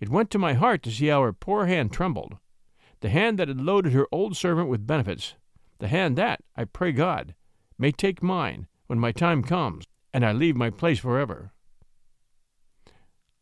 It 0.00 0.08
went 0.08 0.30
to 0.32 0.38
my 0.38 0.54
heart 0.54 0.82
to 0.82 0.90
see 0.90 1.06
how 1.06 1.22
her 1.22 1.32
poor 1.32 1.66
hand 1.66 1.92
trembled, 1.92 2.38
the 3.00 3.08
hand 3.08 3.38
that 3.38 3.48
had 3.48 3.60
loaded 3.60 3.92
her 3.92 4.08
old 4.10 4.36
servant 4.36 4.68
with 4.68 4.86
benefits, 4.86 5.34
the 5.78 5.88
hand 5.88 6.16
that, 6.16 6.40
I 6.56 6.64
pray 6.64 6.92
God, 6.92 7.34
may 7.78 7.92
take 7.92 8.22
mine 8.22 8.66
when 8.88 8.98
my 8.98 9.12
time 9.12 9.42
comes 9.42 9.84
and 10.12 10.24
I 10.24 10.32
leave 10.32 10.56
my 10.56 10.70
place 10.70 10.98
forever. 10.98 11.52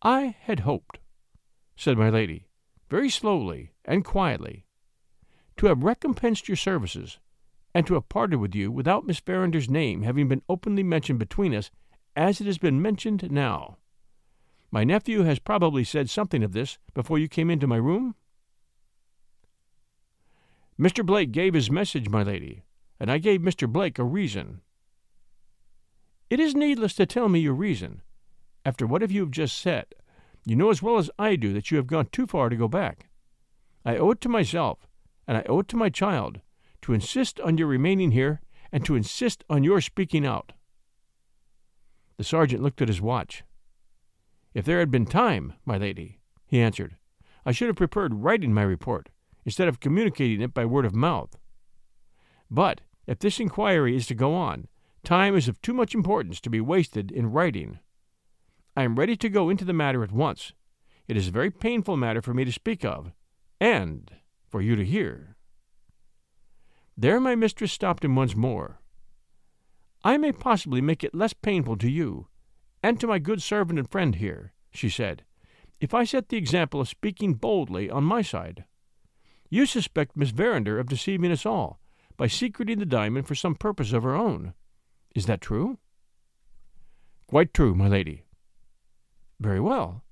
I 0.02 0.36
had 0.40 0.60
hoped, 0.60 0.98
said 1.76 1.96
my 1.96 2.10
lady, 2.10 2.48
very 2.90 3.08
slowly 3.08 3.72
and 3.84 4.04
quietly, 4.04 4.66
to 5.56 5.66
have 5.66 5.84
recompensed 5.84 6.48
your 6.48 6.56
services, 6.56 7.20
and 7.72 7.86
to 7.86 7.94
have 7.94 8.08
parted 8.08 8.36
with 8.36 8.54
you 8.54 8.72
without 8.72 9.06
Miss 9.06 9.20
Verinder's 9.20 9.70
name 9.70 10.02
having 10.02 10.26
been 10.26 10.42
openly 10.48 10.82
mentioned 10.82 11.20
between 11.20 11.54
us 11.54 11.70
as 12.16 12.40
it 12.40 12.46
has 12.46 12.58
been 12.58 12.82
mentioned 12.82 13.30
now. 13.30 13.78
My 14.72 14.84
nephew 14.84 15.22
has 15.22 15.38
probably 15.38 15.84
said 15.84 16.10
something 16.10 16.42
of 16.42 16.52
this 16.52 16.78
before 16.94 17.18
you 17.18 17.28
came 17.28 17.50
into 17.50 17.66
my 17.66 17.76
room? 17.76 18.16
Mr. 20.78 21.06
Blake 21.06 21.30
gave 21.30 21.54
his 21.54 21.70
message, 21.70 22.08
my 22.08 22.22
lady, 22.22 22.64
and 22.98 23.10
I 23.10 23.18
gave 23.18 23.40
Mr. 23.40 23.68
Blake 23.68 23.98
a 23.98 24.04
reason. 24.04 24.62
It 26.28 26.40
is 26.40 26.54
needless 26.54 26.94
to 26.94 27.06
tell 27.06 27.28
me 27.28 27.38
your 27.40 27.54
reason. 27.54 28.02
After 28.64 28.86
what 28.86 29.08
you 29.10 29.20
have 29.20 29.30
just 29.30 29.58
said, 29.58 29.86
you 30.44 30.56
know 30.56 30.70
as 30.70 30.82
well 30.82 30.98
as 30.98 31.10
I 31.18 31.36
do 31.36 31.52
that 31.52 31.70
you 31.70 31.76
have 31.76 31.86
gone 31.86 32.06
too 32.06 32.26
far 32.26 32.48
to 32.48 32.56
go 32.56 32.68
back. 32.68 33.08
I 33.84 33.96
owe 33.96 34.10
it 34.10 34.20
to 34.22 34.28
myself, 34.28 34.86
and 35.26 35.36
I 35.36 35.42
owe 35.48 35.60
it 35.60 35.68
to 35.68 35.76
my 35.76 35.88
child, 35.88 36.40
to 36.82 36.92
insist 36.92 37.40
on 37.40 37.58
your 37.58 37.68
remaining 37.68 38.12
here 38.12 38.40
and 38.72 38.84
to 38.84 38.94
insist 38.94 39.44
on 39.50 39.64
your 39.64 39.80
speaking 39.80 40.26
out. 40.26 40.52
The 42.16 42.24
sergeant 42.24 42.62
looked 42.62 42.82
at 42.82 42.88
his 42.88 43.00
watch. 43.00 43.44
If 44.54 44.64
there 44.64 44.78
had 44.78 44.90
been 44.90 45.06
time, 45.06 45.54
my 45.64 45.76
lady, 45.78 46.20
he 46.46 46.60
answered, 46.60 46.96
I 47.44 47.52
should 47.52 47.68
have 47.68 47.76
preferred 47.76 48.22
writing 48.22 48.54
my 48.54 48.62
report 48.62 49.08
instead 49.44 49.66
of 49.66 49.80
communicating 49.80 50.40
it 50.40 50.54
by 50.54 50.64
word 50.64 50.84
of 50.84 50.94
mouth. 50.94 51.36
But 52.50 52.82
if 53.06 53.18
this 53.18 53.40
inquiry 53.40 53.96
is 53.96 54.06
to 54.06 54.14
go 54.14 54.34
on, 54.34 54.68
time 55.02 55.34
is 55.34 55.48
of 55.48 55.60
too 55.62 55.72
much 55.72 55.94
importance 55.94 56.40
to 56.42 56.50
be 56.50 56.60
wasted 56.60 57.10
in 57.10 57.32
writing. 57.32 57.80
I 58.74 58.84
am 58.84 58.98
ready 58.98 59.16
to 59.16 59.28
go 59.28 59.50
into 59.50 59.64
the 59.64 59.72
matter 59.72 60.02
at 60.02 60.12
once. 60.12 60.52
It 61.06 61.16
is 61.16 61.28
a 61.28 61.32
very 61.32 61.50
painful 61.50 61.96
matter 61.96 62.22
for 62.22 62.32
me 62.32 62.44
to 62.44 62.52
speak 62.52 62.84
of, 62.84 63.12
and 63.60 64.10
for 64.48 64.62
you 64.62 64.76
to 64.76 64.84
hear. 64.84 65.36
There 66.96 67.20
my 67.20 67.34
mistress 67.34 67.72
stopped 67.72 68.04
him 68.04 68.16
once 68.16 68.34
more. 68.34 68.80
I 70.04 70.16
may 70.16 70.32
possibly 70.32 70.80
make 70.80 71.04
it 71.04 71.14
less 71.14 71.32
painful 71.32 71.76
to 71.78 71.90
you, 71.90 72.28
and 72.82 72.98
to 72.98 73.06
my 73.06 73.18
good 73.18 73.42
servant 73.42 73.78
and 73.78 73.90
friend 73.90 74.14
here, 74.14 74.52
she 74.70 74.88
said, 74.88 75.24
if 75.80 75.92
I 75.92 76.04
set 76.04 76.28
the 76.28 76.36
example 76.36 76.80
of 76.80 76.88
speaking 76.88 77.34
boldly 77.34 77.90
on 77.90 78.04
my 78.04 78.22
side. 78.22 78.64
You 79.50 79.66
suspect 79.66 80.16
Miss 80.16 80.30
Verinder 80.30 80.78
of 80.78 80.88
deceiving 80.88 81.30
us 81.30 81.44
all 81.44 81.80
by 82.16 82.26
secreting 82.26 82.78
the 82.78 82.86
diamond 82.86 83.26
for 83.26 83.34
some 83.34 83.54
purpose 83.54 83.92
of 83.92 84.02
her 84.02 84.14
own. 84.14 84.54
Is 85.14 85.26
that 85.26 85.40
true? 85.40 85.78
Quite 87.26 87.52
true, 87.52 87.74
my 87.74 87.88
lady. 87.88 88.22
Very 89.42 89.58
well. 89.58 90.04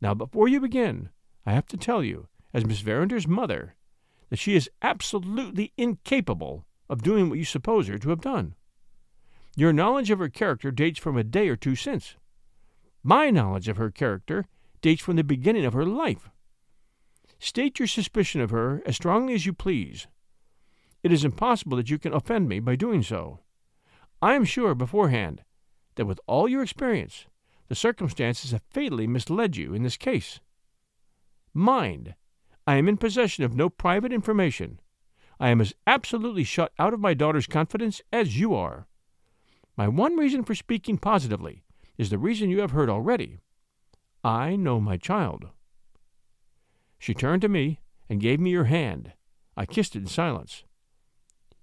Now, 0.00 0.12
before 0.12 0.48
you 0.48 0.60
begin, 0.60 1.10
I 1.46 1.52
have 1.52 1.66
to 1.66 1.76
tell 1.76 2.02
you, 2.02 2.26
as 2.52 2.66
Miss 2.66 2.80
Verinder's 2.80 3.28
mother, 3.28 3.76
that 4.28 4.40
she 4.40 4.56
is 4.56 4.68
absolutely 4.82 5.72
incapable 5.76 6.66
of 6.90 7.02
doing 7.02 7.28
what 7.28 7.38
you 7.38 7.44
suppose 7.44 7.86
her 7.86 7.96
to 7.98 8.10
have 8.10 8.20
done. 8.20 8.56
Your 9.56 9.72
knowledge 9.72 10.10
of 10.10 10.18
her 10.18 10.28
character 10.28 10.72
dates 10.72 10.98
from 10.98 11.16
a 11.16 11.22
day 11.22 11.48
or 11.48 11.54
two 11.54 11.76
since. 11.76 12.16
My 13.04 13.30
knowledge 13.30 13.68
of 13.68 13.76
her 13.76 13.92
character 13.92 14.46
dates 14.80 15.00
from 15.02 15.14
the 15.14 15.22
beginning 15.22 15.64
of 15.64 15.74
her 15.74 15.86
life. 15.86 16.28
State 17.38 17.78
your 17.78 17.86
suspicion 17.86 18.40
of 18.40 18.50
her 18.50 18.82
as 18.84 18.96
strongly 18.96 19.34
as 19.34 19.46
you 19.46 19.52
please. 19.52 20.08
It 21.04 21.12
is 21.12 21.24
impossible 21.24 21.76
that 21.76 21.90
you 21.90 22.00
can 22.00 22.12
offend 22.12 22.48
me 22.48 22.58
by 22.58 22.74
doing 22.74 23.04
so. 23.04 23.38
I 24.20 24.34
am 24.34 24.44
sure 24.44 24.74
beforehand 24.74 25.44
that 25.94 26.06
with 26.06 26.18
all 26.26 26.48
your 26.48 26.64
experience, 26.64 27.26
the 27.72 27.76
circumstances 27.76 28.50
have 28.50 28.60
fatally 28.68 29.06
misled 29.06 29.56
you 29.56 29.72
in 29.72 29.82
this 29.82 29.96
case. 29.96 30.40
Mind, 31.54 32.14
I 32.66 32.76
am 32.76 32.86
in 32.86 32.98
possession 32.98 33.44
of 33.44 33.56
no 33.56 33.70
private 33.70 34.12
information. 34.12 34.78
I 35.40 35.48
am 35.48 35.58
as 35.58 35.72
absolutely 35.86 36.44
shut 36.44 36.70
out 36.78 36.92
of 36.92 37.00
my 37.00 37.14
daughter's 37.14 37.46
confidence 37.46 38.02
as 38.12 38.38
you 38.38 38.54
are. 38.54 38.88
My 39.74 39.88
one 39.88 40.18
reason 40.18 40.44
for 40.44 40.54
speaking 40.54 40.98
positively 40.98 41.62
is 41.96 42.10
the 42.10 42.18
reason 42.18 42.50
you 42.50 42.60
have 42.60 42.72
heard 42.72 42.90
already. 42.90 43.38
I 44.22 44.54
know 44.54 44.78
my 44.78 44.98
child. 44.98 45.46
She 46.98 47.14
turned 47.14 47.40
to 47.40 47.48
me 47.48 47.80
and 48.06 48.20
gave 48.20 48.38
me 48.38 48.52
her 48.52 48.64
hand. 48.64 49.12
I 49.56 49.64
kissed 49.64 49.96
it 49.96 50.00
in 50.00 50.08
silence. 50.08 50.64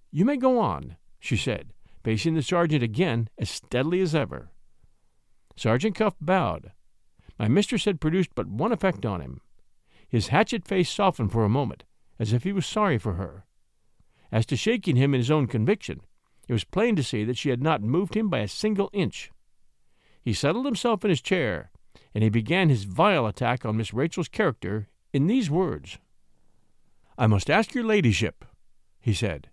You 0.09 0.25
may 0.25 0.37
go 0.37 0.57
on, 0.57 0.97
she 1.19 1.37
said, 1.37 1.71
facing 2.03 2.33
the 2.33 2.41
sergeant 2.41 2.81
again 2.81 3.29
as 3.37 3.51
steadily 3.51 4.01
as 4.01 4.15
ever. 4.15 4.49
Sergeant 5.59 5.93
Cuff 5.93 6.15
bowed. 6.21 6.71
My 7.37 7.49
mistress 7.49 7.83
had 7.83 7.99
produced 7.99 8.29
but 8.33 8.47
one 8.47 8.71
effect 8.71 9.05
on 9.05 9.19
him. 9.19 9.41
His 10.07 10.29
hatchet 10.29 10.65
face 10.65 10.89
softened 10.89 11.33
for 11.33 11.43
a 11.43 11.49
moment, 11.49 11.83
as 12.17 12.31
if 12.31 12.43
he 12.43 12.53
was 12.53 12.65
sorry 12.65 12.97
for 12.97 13.15
her. 13.15 13.45
As 14.31 14.45
to 14.45 14.55
shaking 14.55 14.95
him 14.95 15.13
in 15.13 15.19
his 15.19 15.29
own 15.29 15.47
conviction, 15.47 15.99
it 16.47 16.53
was 16.53 16.63
plain 16.63 16.95
to 16.95 17.03
see 17.03 17.25
that 17.25 17.37
she 17.37 17.49
had 17.49 17.61
not 17.61 17.83
moved 17.83 18.15
him 18.15 18.29
by 18.29 18.39
a 18.39 18.47
single 18.47 18.89
inch. 18.93 19.31
He 20.21 20.31
settled 20.31 20.65
himself 20.65 21.03
in 21.03 21.09
his 21.09 21.21
chair, 21.21 21.71
and 22.15 22.23
he 22.23 22.29
began 22.29 22.69
his 22.69 22.85
vile 22.85 23.27
attack 23.27 23.65
on 23.65 23.75
Miss 23.75 23.93
Rachel's 23.93 24.29
character 24.29 24.87
in 25.11 25.27
these 25.27 25.51
words 25.51 25.97
I 27.17 27.27
must 27.27 27.49
ask 27.49 27.75
your 27.75 27.83
ladyship, 27.83 28.45
he 29.01 29.13
said, 29.13 29.49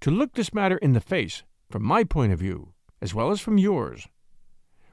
to 0.00 0.10
look 0.10 0.32
this 0.32 0.52
matter 0.52 0.78
in 0.78 0.92
the 0.92 1.00
face 1.00 1.44
from 1.70 1.84
my 1.84 2.02
point 2.02 2.32
of 2.32 2.40
view, 2.40 2.72
as 3.00 3.14
well 3.14 3.30
as 3.30 3.40
from 3.40 3.58
yours. 3.58 4.08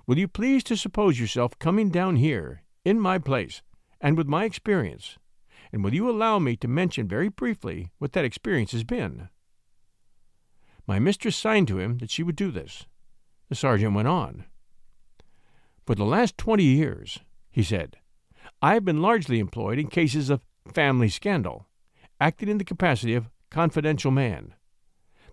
Will 0.06 0.18
you 0.18 0.28
please 0.28 0.64
to 0.66 0.76
suppose 0.76 1.18
yourself 1.18 1.58
coming 1.60 1.90
down 1.90 2.18
here, 2.18 2.64
in 2.84 3.00
my 3.00 3.18
place, 3.18 3.62
and 4.02 4.18
with 4.18 4.28
my 4.28 4.44
experience, 4.44 5.18
and 5.72 5.82
will 5.82 5.94
you 5.94 6.10
allow 6.10 6.40
me 6.40 6.58
to 6.58 6.68
mention 6.68 7.08
very 7.08 7.30
briefly 7.30 7.90
what 8.00 8.12
that 8.12 8.26
experience 8.26 8.74
has 8.74 8.84
been? 8.84 9.30
My 10.86 11.00
mistress 11.00 11.38
signed 11.38 11.70
to 11.70 11.80
him 11.80 12.00
that 12.00 12.12
she 12.12 12.22
would 12.22 12.36
do 12.36 12.52
this. 12.52 12.86
The 13.48 13.56
sergeant 13.56 13.96
went 13.96 14.10
on. 14.10 14.44
For 15.86 15.96
the 15.96 16.04
last 16.04 16.38
twenty 16.38 16.66
years, 16.66 17.20
he 17.50 17.64
said, 17.64 17.96
I 18.62 18.74
have 18.74 18.84
been 18.84 19.02
largely 19.02 19.40
employed 19.40 19.80
in 19.80 19.88
cases 19.88 20.30
of 20.30 20.46
family 20.74 21.08
scandal, 21.08 21.68
acting 22.20 22.50
in 22.50 22.58
the 22.58 22.66
capacity 22.66 23.16
of 23.16 23.30
confidential 23.50 24.12
man. 24.12 24.54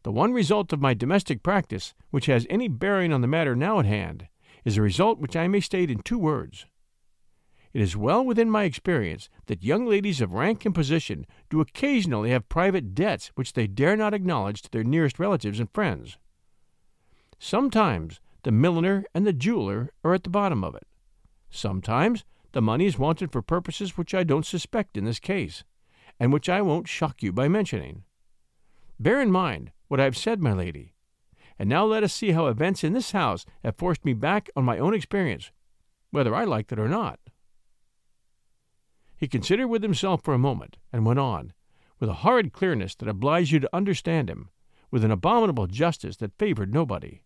The 0.04 0.12
one 0.12 0.32
result 0.32 0.72
of 0.72 0.80
my 0.80 0.94
domestic 0.94 1.42
practice 1.42 1.92
which 2.10 2.26
has 2.26 2.46
any 2.48 2.68
bearing 2.68 3.12
on 3.12 3.20
the 3.20 3.26
matter 3.26 3.56
now 3.56 3.80
at 3.80 3.86
hand 3.86 4.28
is 4.64 4.76
a 4.76 4.82
result 4.82 5.18
which 5.18 5.36
I 5.36 5.48
may 5.48 5.60
state 5.60 5.90
in 5.90 6.02
two 6.02 6.18
words. 6.18 6.66
It 7.72 7.80
is 7.80 7.96
well 7.96 8.24
within 8.24 8.50
my 8.50 8.64
experience 8.64 9.28
that 9.46 9.62
young 9.62 9.86
ladies 9.86 10.20
of 10.20 10.32
rank 10.32 10.64
and 10.64 10.74
position 10.74 11.26
do 11.48 11.60
occasionally 11.60 12.30
have 12.30 12.48
private 12.48 12.94
debts 12.94 13.28
which 13.36 13.52
they 13.52 13.66
dare 13.68 13.96
not 13.96 14.14
acknowledge 14.14 14.62
to 14.62 14.70
their 14.70 14.82
nearest 14.82 15.18
relatives 15.18 15.60
and 15.60 15.70
friends. 15.70 16.18
Sometimes 17.38 18.20
the 18.42 18.50
milliner 18.50 19.04
and 19.14 19.26
the 19.26 19.32
jeweler 19.32 19.90
are 20.02 20.14
at 20.14 20.24
the 20.24 20.30
bottom 20.30 20.64
of 20.64 20.74
it. 20.74 20.86
Sometimes 21.48 22.24
the 22.52 22.62
money 22.62 22.86
is 22.86 22.98
wanted 22.98 23.30
for 23.30 23.42
purposes 23.42 23.96
which 23.96 24.14
I 24.14 24.24
don't 24.24 24.46
suspect 24.46 24.96
in 24.96 25.04
this 25.04 25.20
case, 25.20 25.62
and 26.18 26.32
which 26.32 26.48
I 26.48 26.62
won't 26.62 26.88
shock 26.88 27.22
you 27.22 27.32
by 27.32 27.48
mentioning. 27.48 28.04
Bear 28.98 29.20
in 29.20 29.30
mind 29.30 29.70
what 29.88 30.00
I 30.00 30.04
have 30.04 30.16
said, 30.16 30.40
my 30.40 30.52
lady. 30.52 30.94
And 31.60 31.68
now 31.68 31.84
let 31.84 32.02
us 32.02 32.14
see 32.14 32.30
how 32.30 32.46
events 32.46 32.82
in 32.82 32.94
this 32.94 33.10
house 33.10 33.44
have 33.62 33.76
forced 33.76 34.02
me 34.02 34.14
back 34.14 34.48
on 34.56 34.64
my 34.64 34.78
own 34.78 34.94
experience, 34.94 35.50
whether 36.10 36.34
I 36.34 36.44
liked 36.44 36.72
it 36.72 36.78
or 36.78 36.88
not. 36.88 37.20
He 39.14 39.28
considered 39.28 39.68
with 39.68 39.82
himself 39.82 40.22
for 40.24 40.32
a 40.32 40.38
moment, 40.38 40.78
and 40.90 41.04
went 41.04 41.18
on, 41.18 41.52
with 41.98 42.08
a 42.08 42.24
horrid 42.24 42.54
clearness 42.54 42.94
that 42.94 43.10
obliged 43.10 43.52
you 43.52 43.60
to 43.60 43.76
understand 43.76 44.30
him, 44.30 44.48
with 44.90 45.04
an 45.04 45.10
abominable 45.10 45.66
justice 45.66 46.16
that 46.16 46.38
favored 46.38 46.72
nobody. 46.72 47.20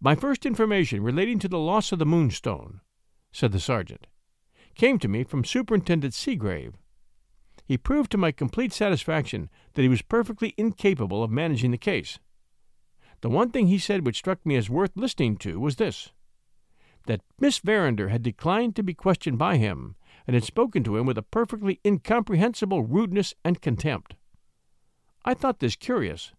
My 0.00 0.14
first 0.14 0.46
information 0.46 1.02
relating 1.02 1.40
to 1.40 1.48
the 1.48 1.58
loss 1.58 1.90
of 1.90 1.98
the 1.98 2.06
Moonstone, 2.06 2.80
said 3.32 3.50
the 3.50 3.58
sergeant, 3.58 4.06
came 4.76 5.00
to 5.00 5.08
me 5.08 5.24
from 5.24 5.44
Superintendent 5.44 6.14
Seegrave. 6.14 6.74
He 7.64 7.76
proved 7.76 8.12
to 8.12 8.18
my 8.18 8.30
complete 8.30 8.72
satisfaction 8.72 9.50
that 9.74 9.82
he 9.82 9.88
was 9.88 10.02
perfectly 10.02 10.54
incapable 10.56 11.24
of 11.24 11.30
managing 11.32 11.72
the 11.72 11.76
case. 11.76 12.20
The 13.26 13.30
one 13.30 13.50
thing 13.50 13.66
he 13.66 13.80
said 13.80 14.06
which 14.06 14.18
struck 14.18 14.46
me 14.46 14.54
as 14.54 14.70
worth 14.70 14.92
listening 14.94 15.36
to 15.38 15.58
was 15.58 15.74
this 15.74 16.12
that 17.06 17.22
Miss 17.40 17.58
Verinder 17.58 18.08
had 18.08 18.22
declined 18.22 18.76
to 18.76 18.84
be 18.84 18.94
questioned 18.94 19.36
by 19.36 19.56
him, 19.56 19.96
and 20.28 20.34
had 20.34 20.44
spoken 20.44 20.84
to 20.84 20.96
him 20.96 21.06
with 21.06 21.18
a 21.18 21.22
perfectly 21.22 21.80
incomprehensible 21.84 22.84
rudeness 22.84 23.34
and 23.44 23.60
contempt. 23.60 24.14
I 25.24 25.34
thought 25.34 25.58
this 25.58 25.74
curious, 25.74 26.34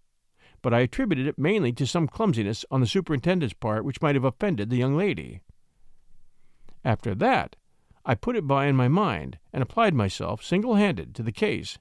but 0.61 0.73
I 0.73 0.79
attributed 0.79 1.27
it 1.27 1.37
mainly 1.37 1.73
to 1.73 1.85
some 1.85 2.07
clumsiness 2.07 2.63
on 2.71 2.79
the 2.79 2.87
superintendent's 2.87 3.53
part 3.53 3.83
which 3.83 4.01
might 4.01 4.15
have 4.15 4.23
offended 4.23 4.69
the 4.69 4.77
young 4.77 4.95
lady. 4.95 5.41
After 6.85 7.13
that, 7.15 7.57
I 8.05 8.15
put 8.15 8.37
it 8.37 8.47
by 8.47 8.67
in 8.67 8.77
my 8.77 8.87
mind 8.87 9.39
and 9.51 9.61
applied 9.61 9.93
myself 9.93 10.41
single 10.41 10.75
handed 10.75 11.13
to 11.15 11.23
the 11.23 11.33
case. 11.33 11.79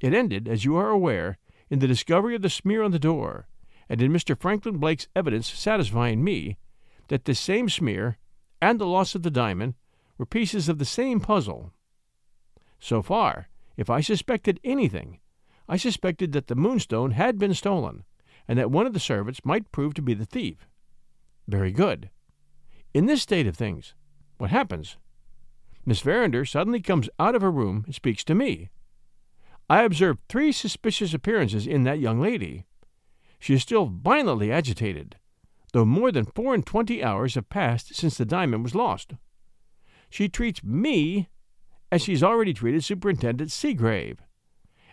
It 0.00 0.12
ended, 0.12 0.48
as 0.48 0.64
you 0.64 0.74
are 0.74 0.90
aware, 0.90 1.38
in 1.70 1.78
the 1.78 1.86
discovery 1.86 2.34
of 2.34 2.42
the 2.42 2.50
smear 2.50 2.82
on 2.82 2.90
the 2.90 2.98
door, 2.98 3.46
and 3.88 4.02
in 4.02 4.12
Mr. 4.12 4.38
Franklin 4.38 4.78
Blake's 4.78 5.08
evidence 5.14 5.48
satisfying 5.48 6.22
me 6.22 6.56
that 7.08 7.24
this 7.24 7.38
same 7.38 7.68
smear 7.68 8.18
and 8.60 8.78
the 8.78 8.86
loss 8.86 9.14
of 9.14 9.22
the 9.22 9.30
diamond 9.30 9.74
were 10.18 10.26
pieces 10.26 10.68
of 10.68 10.78
the 10.78 10.84
same 10.84 11.20
puzzle. 11.20 11.72
So 12.80 13.02
far, 13.02 13.48
if 13.76 13.90
I 13.90 14.00
suspected 14.00 14.60
anything, 14.64 15.20
I 15.68 15.76
suspected 15.76 16.32
that 16.32 16.46
the 16.46 16.54
moonstone 16.54 17.12
had 17.12 17.38
been 17.38 17.54
stolen, 17.54 18.04
and 18.48 18.58
that 18.58 18.70
one 18.70 18.86
of 18.86 18.92
the 18.92 19.00
servants 19.00 19.44
might 19.44 19.72
prove 19.72 19.94
to 19.94 20.02
be 20.02 20.14
the 20.14 20.24
thief. 20.24 20.66
Very 21.48 21.72
good. 21.72 22.10
In 22.94 23.06
this 23.06 23.22
state 23.22 23.46
of 23.46 23.56
things, 23.56 23.94
what 24.38 24.50
happens? 24.50 24.96
Miss 25.84 26.00
Verinder 26.00 26.44
suddenly 26.44 26.80
comes 26.80 27.08
out 27.18 27.34
of 27.34 27.42
her 27.42 27.50
room 27.50 27.82
and 27.86 27.94
speaks 27.94 28.24
to 28.24 28.34
me. 28.34 28.70
I 29.68 29.82
observe 29.82 30.18
three 30.28 30.52
suspicious 30.52 31.12
appearances 31.12 31.66
in 31.66 31.82
that 31.84 31.98
young 31.98 32.20
lady. 32.20 32.64
She 33.46 33.54
is 33.54 33.62
still 33.62 33.86
violently 33.86 34.50
agitated, 34.50 35.18
though 35.72 35.84
more 35.84 36.10
than 36.10 36.24
four 36.24 36.52
and 36.52 36.66
twenty 36.66 37.00
hours 37.04 37.36
have 37.36 37.48
passed 37.48 37.94
since 37.94 38.18
the 38.18 38.24
diamond 38.24 38.64
was 38.64 38.74
lost. 38.74 39.12
She 40.10 40.28
treats 40.28 40.64
me 40.64 41.28
as 41.92 42.02
she's 42.02 42.24
already 42.24 42.52
treated 42.52 42.82
Superintendent 42.82 43.50
Seegrave, 43.50 44.18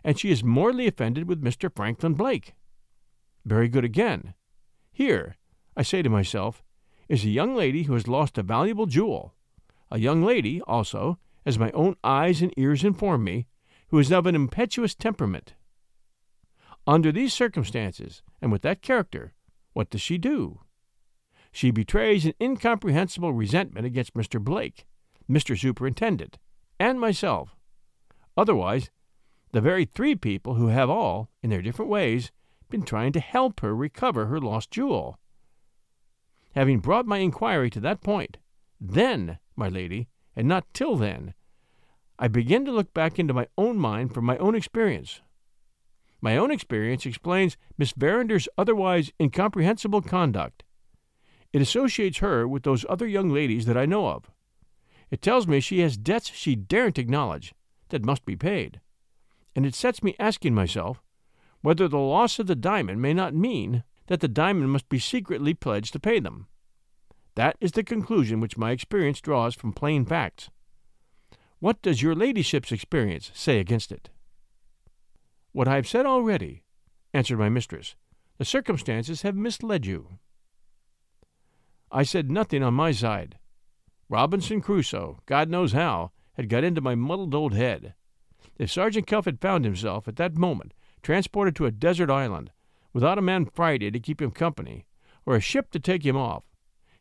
and 0.03 0.19
she 0.19 0.29
is 0.29 0.43
mortally 0.43 0.85
offended 0.85 1.27
with 1.27 1.43
Mr. 1.43 1.75
Franklin 1.75 2.13
Blake. 2.13 2.53
Very 3.43 3.67
good 3.67 3.83
again. 3.83 4.35
Here, 4.91 5.37
I 5.75 5.81
say 5.81 6.03
to 6.03 6.09
myself, 6.09 6.61
is 7.09 7.25
a 7.25 7.29
young 7.29 7.55
lady 7.55 7.81
who 7.81 7.93
has 7.93 8.07
lost 8.07 8.37
a 8.37 8.43
valuable 8.43 8.85
jewel, 8.85 9.33
a 9.89 9.97
young 9.97 10.23
lady, 10.23 10.61
also, 10.67 11.17
as 11.43 11.57
my 11.57 11.71
own 11.71 11.95
eyes 12.03 12.43
and 12.43 12.53
ears 12.55 12.83
inform 12.83 13.23
me, 13.23 13.47
who 13.87 13.97
is 13.97 14.11
of 14.11 14.27
an 14.27 14.35
impetuous 14.35 14.93
temperament. 14.93 15.55
Under 16.85 17.11
these 17.11 17.33
circumstances, 17.33 18.21
and 18.41 18.51
with 18.51 18.61
that 18.63 18.81
character, 18.81 19.33
what 19.73 19.89
does 19.89 20.01
she 20.01 20.17
do? 20.17 20.61
She 21.51 21.71
betrays 21.71 22.25
an 22.25 22.33
incomprehensible 22.41 23.31
resentment 23.31 23.85
against 23.85 24.15
Mr. 24.15 24.41
Blake, 24.41 24.85
Mr. 25.29 25.57
Superintendent, 25.57 26.39
and 26.79 26.99
myself. 26.99 27.55
Otherwise, 28.35 28.89
the 29.51 29.61
very 29.61 29.85
three 29.85 30.15
people 30.15 30.55
who 30.55 30.67
have 30.67 30.89
all, 30.89 31.29
in 31.41 31.49
their 31.49 31.61
different 31.61 31.91
ways, 31.91 32.31
been 32.69 32.83
trying 32.83 33.13
to 33.13 33.19
help 33.19 33.59
her 33.59 33.75
recover 33.75 34.25
her 34.25 34.39
lost 34.41 34.71
jewel. 34.71 35.19
Having 36.55 36.79
brought 36.79 37.05
my 37.05 37.19
inquiry 37.19 37.69
to 37.69 37.79
that 37.79 38.01
point, 38.01 38.37
then, 38.81 39.37
my 39.55 39.69
lady, 39.69 40.09
and 40.35 40.47
not 40.47 40.65
till 40.73 40.95
then, 40.95 41.33
I 42.19 42.27
begin 42.27 42.65
to 42.65 42.71
look 42.71 42.93
back 42.93 43.19
into 43.19 43.33
my 43.33 43.47
own 43.57 43.77
mind 43.77 44.13
from 44.13 44.25
my 44.25 44.37
own 44.37 44.55
experience. 44.55 45.21
My 46.23 46.37
own 46.37 46.51
experience 46.51 47.05
explains 47.05 47.57
Miss 47.77 47.91
Verinder's 47.91 48.47
otherwise 48.57 49.11
incomprehensible 49.19 50.01
conduct. 50.01 50.63
It 51.51 51.61
associates 51.61 52.19
her 52.19 52.47
with 52.47 52.63
those 52.63 52.85
other 52.87 53.05
young 53.05 53.27
ladies 53.27 53.65
that 53.65 53.77
I 53.77 53.85
know 53.85 54.07
of. 54.07 54.31
It 55.11 55.21
tells 55.21 55.47
me 55.47 55.59
she 55.59 55.79
has 55.79 55.97
debts 55.97 56.31
she 56.33 56.55
daren't 56.55 56.97
acknowledge, 56.97 57.53
that 57.89 58.05
must 58.05 58.23
be 58.23 58.37
paid. 58.37 58.79
And 59.53 59.65
it 59.65 59.75
sets 59.75 60.01
me 60.01 60.15
asking 60.17 60.55
myself 60.55 61.03
whether 61.59 61.89
the 61.89 61.99
loss 61.99 62.39
of 62.39 62.47
the 62.47 62.55
diamond 62.55 63.01
may 63.01 63.13
not 63.13 63.35
mean 63.35 63.83
that 64.07 64.21
the 64.21 64.29
diamond 64.29 64.71
must 64.71 64.87
be 64.87 64.99
secretly 64.99 65.53
pledged 65.53 65.91
to 65.91 65.99
pay 65.99 66.21
them. 66.21 66.47
That 67.35 67.57
is 67.59 67.73
the 67.73 67.83
conclusion 67.83 68.39
which 68.39 68.57
my 68.57 68.71
experience 68.71 69.19
draws 69.19 69.55
from 69.55 69.73
plain 69.73 70.05
facts. 70.05 70.49
What 71.59 71.81
does 71.81 72.01
your 72.01 72.15
ladyship's 72.15 72.71
experience 72.71 73.29
say 73.33 73.59
against 73.59 73.91
it? 73.91 74.09
What 75.53 75.67
I 75.67 75.75
have 75.75 75.87
said 75.87 76.07
already, 76.07 76.63
answered 77.13 77.37
my 77.37 77.47
mistress. 77.47 77.95
The 78.39 78.45
circumstances 78.45 79.21
have 79.21 79.35
misled 79.35 79.85
you. 79.85 80.17
I 81.91 82.01
said 82.01 82.31
nothing 82.31 82.63
on 82.63 82.73
my 82.73 82.91
side. 82.91 83.37
Robinson 84.09 84.61
Crusoe, 84.61 85.19
God 85.27 85.49
knows 85.49 85.73
how, 85.73 86.11
had 86.33 86.49
got 86.49 86.63
into 86.63 86.81
my 86.81 86.95
muddled 86.95 87.35
old 87.35 87.53
head. 87.53 87.93
If 88.57 88.71
Sergeant 88.71 89.05
Cuff 89.05 89.25
had 89.25 89.39
found 89.39 89.63
himself, 89.63 90.07
at 90.07 90.15
that 90.15 90.35
moment, 90.35 90.73
transported 91.03 91.55
to 91.57 91.67
a 91.67 91.71
desert 91.71 92.09
island, 92.09 92.51
without 92.91 93.19
a 93.19 93.21
man 93.21 93.45
Friday 93.45 93.91
to 93.91 93.99
keep 93.99 94.23
him 94.23 94.31
company, 94.31 94.87
or 95.23 95.35
a 95.35 95.39
ship 95.39 95.69
to 95.71 95.79
take 95.79 96.03
him 96.03 96.17
off, 96.17 96.45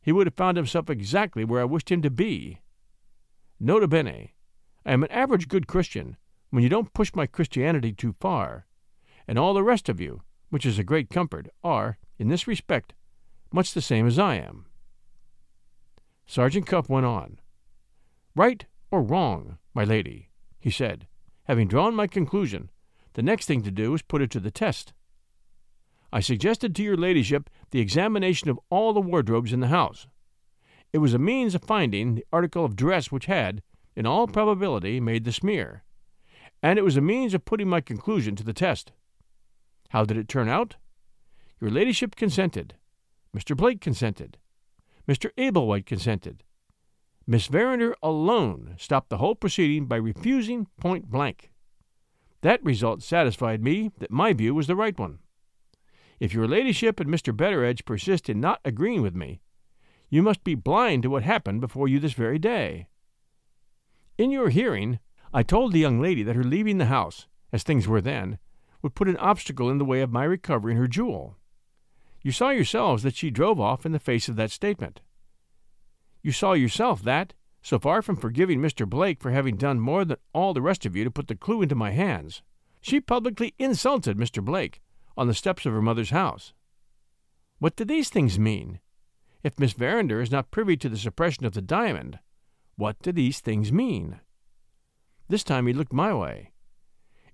he 0.03 0.13
would 0.13 0.27
have 0.27 0.37
found 0.37 0.59
himself 0.59 0.91
exactly 0.91 1.43
where 1.43 1.63
I 1.63 1.65
wished 1.65 1.91
him 1.91 2.03
to 2.03 2.11
be. 2.11 2.61
Nota 3.59 3.89
bene, 3.89 4.33
I 4.85 4.93
am 4.93 5.05
an 5.05 5.11
average 5.11 5.49
good 5.49 5.67
Christian 5.67 6.19
when 6.53 6.63
you 6.63 6.69
don't 6.69 6.93
push 6.93 7.11
my 7.15 7.27
Christianity 7.27 7.95
too 7.95 8.15
far, 8.21 8.67
and 9.27 9.39
all 9.39 9.55
the 9.55 9.63
rest 9.63 9.89
of 9.89 10.03
you, 10.03 10.21
which 10.51 10.67
is 10.67 10.79
a 10.79 10.85
great 10.85 11.09
comfort, 11.09 11.49
are, 11.65 11.97
in 12.19 12.29
this 12.29 12.47
respect, 12.47 12.93
much 13.51 13.73
the 13.73 13.81
same 13.81 14.07
as 14.07 14.19
I 14.19 14.35
am. 14.35 14.67
Sergeant 16.27 16.67
Cuff 16.67 16.91
went 16.91 17.07
on. 17.07 17.41
Right 18.37 18.67
or 18.91 19.01
wrong, 19.01 19.57
my 19.73 19.85
lady, 19.85 20.29
he 20.61 20.71
said, 20.71 21.07
having 21.45 21.69
drawn 21.69 21.95
my 21.95 22.07
conclusion, 22.07 22.71
the 23.15 23.23
next 23.23 23.47
thing 23.47 23.63
to 23.63 23.71
do 23.71 23.95
is 23.95 24.03
put 24.03 24.21
it 24.21 24.31
to 24.33 24.41
the 24.41 24.51
test. 24.51 24.93
I 26.13 26.21
suggested 26.21 26.77
to 26.77 26.83
your 26.83 26.99
ladyship 26.99 27.49
the 27.71 27.81
examination 27.81 28.51
of 28.51 28.61
all 28.69 28.93
the 28.93 29.01
wardrobes 29.01 29.55
in 29.55 29.61
the 29.61 29.69
house. 29.69 30.07
It 30.93 30.99
was 30.99 31.15
a 31.15 31.19
means 31.19 31.55
of 31.55 31.65
finding 31.65 32.15
the 32.15 32.27
article 32.31 32.63
of 32.63 32.77
dress 32.77 33.11
which 33.11 33.25
had, 33.25 33.63
in 33.97 34.05
all 34.05 34.27
probability, 34.27 35.01
made 35.01 35.25
the 35.25 35.33
smear, 35.33 35.85
and 36.63 36.79
it 36.79 36.83
was 36.83 36.97
a 36.97 37.01
means 37.01 37.35
of 37.35 37.45
putting 37.45 37.69
my 37.69 37.81
conclusion 37.81 38.37
to 38.37 38.45
the 38.45 38.53
test. 38.53 38.93
How 39.91 40.05
did 40.05 40.17
it 40.17 40.29
turn 40.29 40.49
out? 40.49 40.77
Your 41.61 41.71
ladyship 41.71 42.17
consented. 42.17 42.75
Mr. 43.37 43.57
Blake 43.57 43.81
consented. 43.81 44.39
Mr. 45.09 45.31
Ablewhite 45.37 45.87
consented. 45.87 46.45
Miss 47.27 47.47
Verinder 47.47 47.95
alone 48.03 48.75
stopped 48.79 49.11
the 49.11 49.19
whole 49.19 49.35
proceeding 49.35 49.87
by 49.87 49.97
refusing 49.97 50.67
point 50.81 51.11
blank. 51.11 51.51
That 52.43 52.65
result 52.65 53.03
satisfied 53.03 53.63
me 53.63 53.91
that 53.99 54.11
my 54.11 54.33
view 54.33 54.55
was 54.55 54.67
the 54.67 54.77
right 54.77 54.99
one. 54.99 55.19
If 56.19 56.33
your 56.33 56.49
ladyship 56.49 57.01
and 57.01 57.09
Mr. 57.09 57.37
Betteredge 57.37 57.85
persist 57.85 58.29
in 58.29 58.41
not 58.41 58.61
agreeing 58.65 59.03
with 59.03 59.15
me, 59.15 59.41
you 60.09 60.23
must 60.23 60.45
be 60.45 60.55
blind 60.55 61.05
to 61.05 61.11
what 61.11 61.23
happened 61.23 61.61
before 61.61 61.89
you 61.89 61.99
this 61.99 62.13
very 62.13 62.39
day. 62.39 62.89
In 64.19 64.31
your 64.31 64.51
hearing, 64.51 64.99
I 65.35 65.43
told 65.43 65.73
the 65.73 65.79
young 65.79 66.01
lady 66.01 66.23
that 66.23 66.37
her 66.37 66.45
leaving 66.45 66.79
the 66.79 66.87
house, 66.87 67.27
as 67.53 67.63
things 67.63 67.89
were 67.89 68.01
then, 68.01 68.39
would 68.83 68.95
put 68.95 69.09
an 69.09 69.17
obstacle 69.17 69.71
in 69.71 69.79
the 69.79 69.85
way 69.85 70.01
of 70.03 70.13
my 70.13 70.25
recovering 70.25 70.77
her 70.77 70.87
jewel. 70.87 71.37
You 72.23 72.33
saw 72.33 72.51
yourselves 72.51 73.03
that 73.03 73.17
she 73.17 73.31
drove 73.31 73.59
off 73.59 73.87
in 73.87 73.93
the 73.93 73.99
face 73.99 74.29
of 74.29 74.37
that 74.37 74.51
statement. 74.51 75.01
You 76.23 76.33
saw 76.33 76.53
yourself 76.53 77.03
that, 77.03 77.35
So 77.63 77.79
far 77.79 78.03
from 78.03 78.17
forgiving 78.17 78.61
Mr. 78.61 78.89
Blake 78.89 79.23
for 79.23 79.31
having 79.31 79.57
done 79.57 79.79
more 79.79 80.05
than 80.05 80.17
all 80.35 80.53
the 80.53 80.61
rest 80.61 80.85
of 80.85 80.97
you 80.97 81.05
to 81.05 81.11
put 81.11 81.29
the 81.29 81.37
clue 81.37 81.63
into 81.63 81.77
my 81.77 81.93
hands, 81.93 82.43
she 82.81 83.01
publicly 83.01 83.55
insulted 83.59 84.19
Mr. 84.19 84.45
Blake 84.45 84.81
on 85.17 85.29
the 85.29 85.35
steps 85.35 85.65
of 85.65 85.73
her 85.73 85.83
mother's 85.83 86.11
house. 86.11 86.53
What 87.61 87.77
do 87.77 87.85
these 87.85 88.09
things 88.09 88.39
mean? 88.39 88.81
If 89.45 89.59
Miss 89.59 89.73
Verinder 89.73 90.21
is 90.21 90.33
not 90.33 90.51
privy 90.51 90.77
to 90.79 90.89
the 90.89 90.99
suppression 90.99 91.45
of 91.45 91.53
the 91.53 91.63
diamond, 91.63 92.19
what 92.77 93.01
do 93.01 93.13
these 93.13 93.39
things 93.39 93.71
mean? 93.71 94.21
This 95.33 95.45
time 95.45 95.67
he 95.67 95.73
looked 95.73 95.95
my 95.95 96.13
way. 96.13 96.53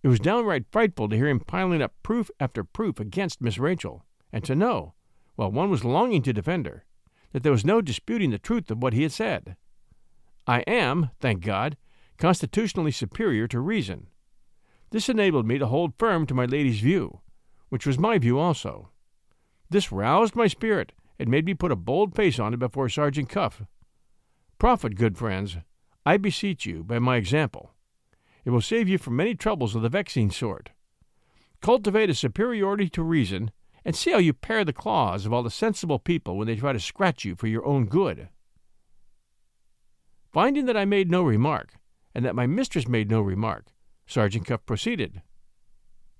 It 0.04 0.06
was 0.06 0.20
downright 0.20 0.66
frightful 0.70 1.08
to 1.08 1.16
hear 1.16 1.26
him 1.26 1.40
piling 1.40 1.82
up 1.82 1.94
proof 2.04 2.30
after 2.38 2.62
proof 2.62 3.00
against 3.00 3.40
Miss 3.40 3.58
Rachel, 3.58 4.04
and 4.32 4.44
to 4.44 4.54
know, 4.54 4.94
while 5.34 5.50
one 5.50 5.68
was 5.68 5.82
longing 5.82 6.22
to 6.22 6.32
defend 6.32 6.66
her, 6.66 6.84
that 7.32 7.42
there 7.42 7.50
was 7.50 7.64
no 7.64 7.80
disputing 7.80 8.30
the 8.30 8.38
truth 8.38 8.70
of 8.70 8.80
what 8.80 8.92
he 8.92 9.02
had 9.02 9.10
said. 9.10 9.56
I 10.46 10.60
am, 10.60 11.10
thank 11.18 11.44
God, 11.44 11.76
constitutionally 12.18 12.92
superior 12.92 13.48
to 13.48 13.58
reason. 13.58 14.06
This 14.90 15.08
enabled 15.08 15.48
me 15.48 15.58
to 15.58 15.66
hold 15.66 15.98
firm 15.98 16.24
to 16.26 16.34
my 16.34 16.44
lady's 16.44 16.78
view, 16.78 17.18
which 17.68 17.84
was 17.84 17.98
my 17.98 18.16
view 18.16 18.38
also. 18.38 18.90
This 19.70 19.90
roused 19.90 20.36
my 20.36 20.46
spirit 20.46 20.92
and 21.18 21.28
made 21.28 21.46
me 21.46 21.54
put 21.54 21.72
a 21.72 21.74
bold 21.74 22.14
face 22.14 22.38
on 22.38 22.54
it 22.54 22.60
before 22.60 22.88
Sergeant 22.88 23.28
Cuff. 23.28 23.64
Profit, 24.56 24.94
good 24.94 25.18
friends, 25.18 25.56
I 26.06 26.16
beseech 26.16 26.64
you, 26.64 26.84
by 26.84 27.00
my 27.00 27.16
example. 27.16 27.74
It 28.48 28.52
will 28.52 28.62
save 28.62 28.88
you 28.88 28.96
from 28.96 29.14
many 29.14 29.34
troubles 29.34 29.74
of 29.74 29.82
the 29.82 29.90
vexing 29.90 30.30
sort. 30.30 30.70
Cultivate 31.60 32.08
a 32.08 32.14
superiority 32.14 32.88
to 32.88 33.02
reason, 33.02 33.50
and 33.84 33.94
see 33.94 34.10
how 34.10 34.16
you 34.16 34.32
pare 34.32 34.64
the 34.64 34.72
claws 34.72 35.26
of 35.26 35.34
all 35.34 35.42
the 35.42 35.50
sensible 35.50 35.98
people 35.98 36.34
when 36.38 36.46
they 36.46 36.56
try 36.56 36.72
to 36.72 36.80
scratch 36.80 37.26
you 37.26 37.36
for 37.36 37.46
your 37.46 37.66
own 37.66 37.84
good. 37.84 38.30
Finding 40.32 40.64
that 40.64 40.78
I 40.78 40.86
made 40.86 41.10
no 41.10 41.22
remark, 41.24 41.74
and 42.14 42.24
that 42.24 42.34
my 42.34 42.46
mistress 42.46 42.88
made 42.88 43.10
no 43.10 43.20
remark, 43.20 43.66
Sergeant 44.06 44.46
Cuff 44.46 44.64
proceeded. 44.64 45.20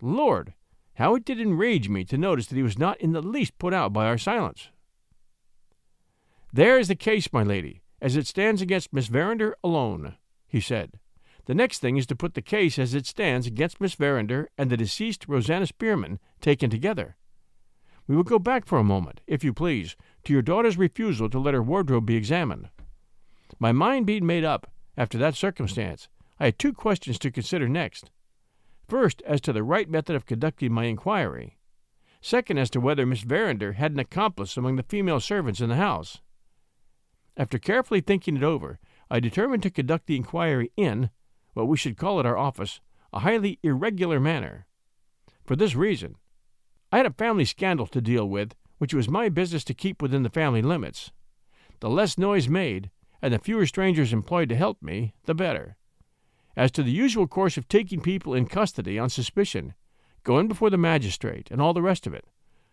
Lord, 0.03 0.53
how 0.97 1.15
it 1.15 1.25
did 1.25 1.41
enrage 1.41 1.89
me 1.89 2.05
to 2.05 2.19
notice 2.19 2.49
that 2.49 2.57
he 2.57 2.63
was 2.63 2.79
not 2.79 3.01
in 3.01 3.13
the 3.13 3.23
least 3.23 3.57
put 3.57 3.73
out 3.73 3.95
by 3.95 4.05
our 4.05 4.19
silence. 4.19 4.69
There 6.53 6.79
is 6.79 6.89
the 6.89 6.95
case, 6.95 7.33
my 7.33 7.43
lady, 7.43 7.81
as 8.03 8.17
it 8.17 8.27
stands 8.27 8.61
against 8.61 8.93
Miss 8.93 9.07
Verinder 9.07 9.57
alone, 9.65 10.17
he 10.47 10.61
said. 10.61 10.99
The 11.49 11.55
next 11.55 11.79
thing 11.79 11.97
is 11.97 12.05
to 12.09 12.15
put 12.15 12.35
the 12.35 12.43
case 12.43 12.79
as 12.79 12.93
it 12.93 13.07
stands 13.07 13.47
against 13.47 13.81
Miss 13.81 13.95
Verinder 13.95 14.51
and 14.59 14.69
the 14.69 14.77
deceased 14.77 15.25
Rosanna 15.27 15.65
Spearman 15.65 16.19
taken 16.43 16.69
together. 16.69 17.17
We 18.07 18.15
will 18.15 18.23
go 18.23 18.39
back 18.39 18.67
for 18.67 18.77
a 18.77 18.85
moment, 18.85 19.23
if 19.27 19.43
you 19.43 19.55
please, 19.55 19.97
to 20.25 20.35
your 20.35 20.43
daughter's 20.43 20.77
refusal 20.77 21.31
to 21.31 21.39
let 21.39 21.55
her 21.55 21.63
wardrobe 21.63 22.05
be 22.05 22.17
examined. 22.17 22.69
My 23.59 23.73
mind 23.73 24.05
being 24.05 24.27
made 24.27 24.45
up, 24.45 24.71
after 24.95 25.17
that 25.17 25.37
circumstance, 25.37 26.11
I 26.39 26.45
had 26.45 26.59
two 26.59 26.75
questions 26.75 27.19
to 27.21 27.31
consider 27.31 27.67
next. 27.67 28.11
First, 28.87 29.23
as 29.23 29.41
to 29.41 29.53
the 29.55 29.63
right 29.63 29.89
method 29.89 30.17
of 30.17 30.27
conducting 30.27 30.71
my 30.71 30.85
inquiry. 30.85 31.57
Second, 32.21 32.59
as 32.59 32.69
to 32.71 32.81
whether 32.81 33.07
Miss 33.07 33.23
Verinder 33.23 33.73
had 33.73 33.93
an 33.93 33.99
accomplice 33.99 34.59
among 34.59 34.77
the 34.77 34.83
female 34.83 35.19
servants 35.19 35.63
in 35.63 35.71
the 35.71 35.77
house. 35.77 36.21
After 37.39 37.59
carefully 37.59 38.03
thinking 38.03 38.37
it 38.37 38.43
over, 38.43 38.79
I 39.11 39.19
determined 39.19 39.63
to 39.63 39.71
conduct 39.71 40.09
the 40.09 40.17
inquiry 40.17 40.73
in, 40.77 41.09
what 41.59 41.69
we 41.69 41.77
should 41.77 41.97
call 41.97 42.21
at 42.21 42.27
our 42.27 42.39
office, 42.39 42.81
a 43.13 43.21
highly 43.21 43.59
irregular 43.65 44.21
manner. 44.21 44.67
For 45.45 45.57
this 45.57 45.75
reason, 45.75 46.15
I 46.93 46.99
had 46.99 47.07
a 47.07 47.13
family 47.13 47.45
scandal 47.45 47.89
to 47.89 48.01
deal 48.01 48.29
with, 48.29 48.55
which 48.79 48.93
it 48.93 48.97
was 48.97 49.09
my 49.09 49.29
business 49.29 49.65
to 49.65 49.75
keep 49.75 50.01
within 50.01 50.23
the 50.23 50.31
family 50.31 50.63
limits. 50.63 51.11
The 51.81 51.91
less 51.91 52.17
noise 52.17 52.49
made, 52.49 52.91
and 53.21 53.35
the 53.35 53.41
fewer 53.41 53.67
strangers 53.67 54.13
employed 54.13 54.49
to 54.51 54.57
help 54.57 54.81
me, 54.81 55.15
the 55.25 55.35
better. 55.35 55.77
As 56.57 56.71
to 56.73 56.83
the 56.85 56.93
usual 56.93 57.27
course 57.27 57.57
of 57.57 57.69
taking 57.69 58.01
people 58.01 58.35
in 58.35 58.47
custody 58.47 58.97
on 58.99 59.11
suspicion, 59.11 59.75
going 60.23 60.47
before 60.47 60.71
the 60.71 60.79
magistrate, 60.79 61.49
and 61.51 61.61
all 61.61 61.75
the 61.75 61.83
rest 61.83 62.07
of 62.07 62.15
it, 62.15 62.27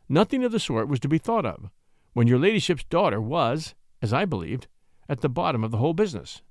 nothing 0.07 0.43
of 0.43 0.51
the 0.51 0.59
sort 0.59 0.87
was 0.87 0.99
to 0.99 1.07
be 1.07 1.17
thought 1.17 1.45
of, 1.45 1.69
when 2.13 2.27
your 2.27 2.39
ladyship's 2.39 2.83
daughter 2.83 3.19
was, 3.19 3.73
as 4.01 4.13
I 4.13 4.25
believed, 4.25 4.67
at 5.09 5.21
the 5.21 5.29
bottom 5.29 5.63
of 5.63 5.71
the 5.71 5.77
whole 5.77 5.93
business. 5.93 6.43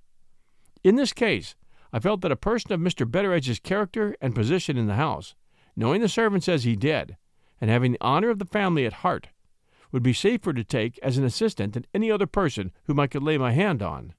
In 0.82 0.96
this 0.96 1.12
case, 1.12 1.54
I 1.94 2.00
felt 2.00 2.22
that 2.22 2.32
a 2.32 2.36
person 2.36 2.72
of 2.72 2.80
Mr. 2.80 3.08
Betteredge's 3.08 3.60
character 3.60 4.16
and 4.20 4.34
position 4.34 4.76
in 4.76 4.88
the 4.88 4.96
house, 4.96 5.36
knowing 5.76 6.00
the 6.00 6.08
servants 6.08 6.48
as 6.48 6.64
he 6.64 6.74
did, 6.74 7.16
and 7.60 7.70
having 7.70 7.92
the 7.92 8.00
honor 8.00 8.30
of 8.30 8.40
the 8.40 8.44
family 8.44 8.84
at 8.84 9.04
heart, 9.04 9.28
would 9.92 10.02
be 10.02 10.12
safer 10.12 10.52
to 10.52 10.64
take 10.64 10.98
as 11.04 11.18
an 11.18 11.24
assistant 11.24 11.74
than 11.74 11.86
any 11.94 12.10
other 12.10 12.26
person 12.26 12.72
whom 12.86 12.98
I 12.98 13.06
could 13.06 13.22
lay 13.22 13.38
my 13.38 13.52
hand 13.52 13.80
on. 13.80 14.12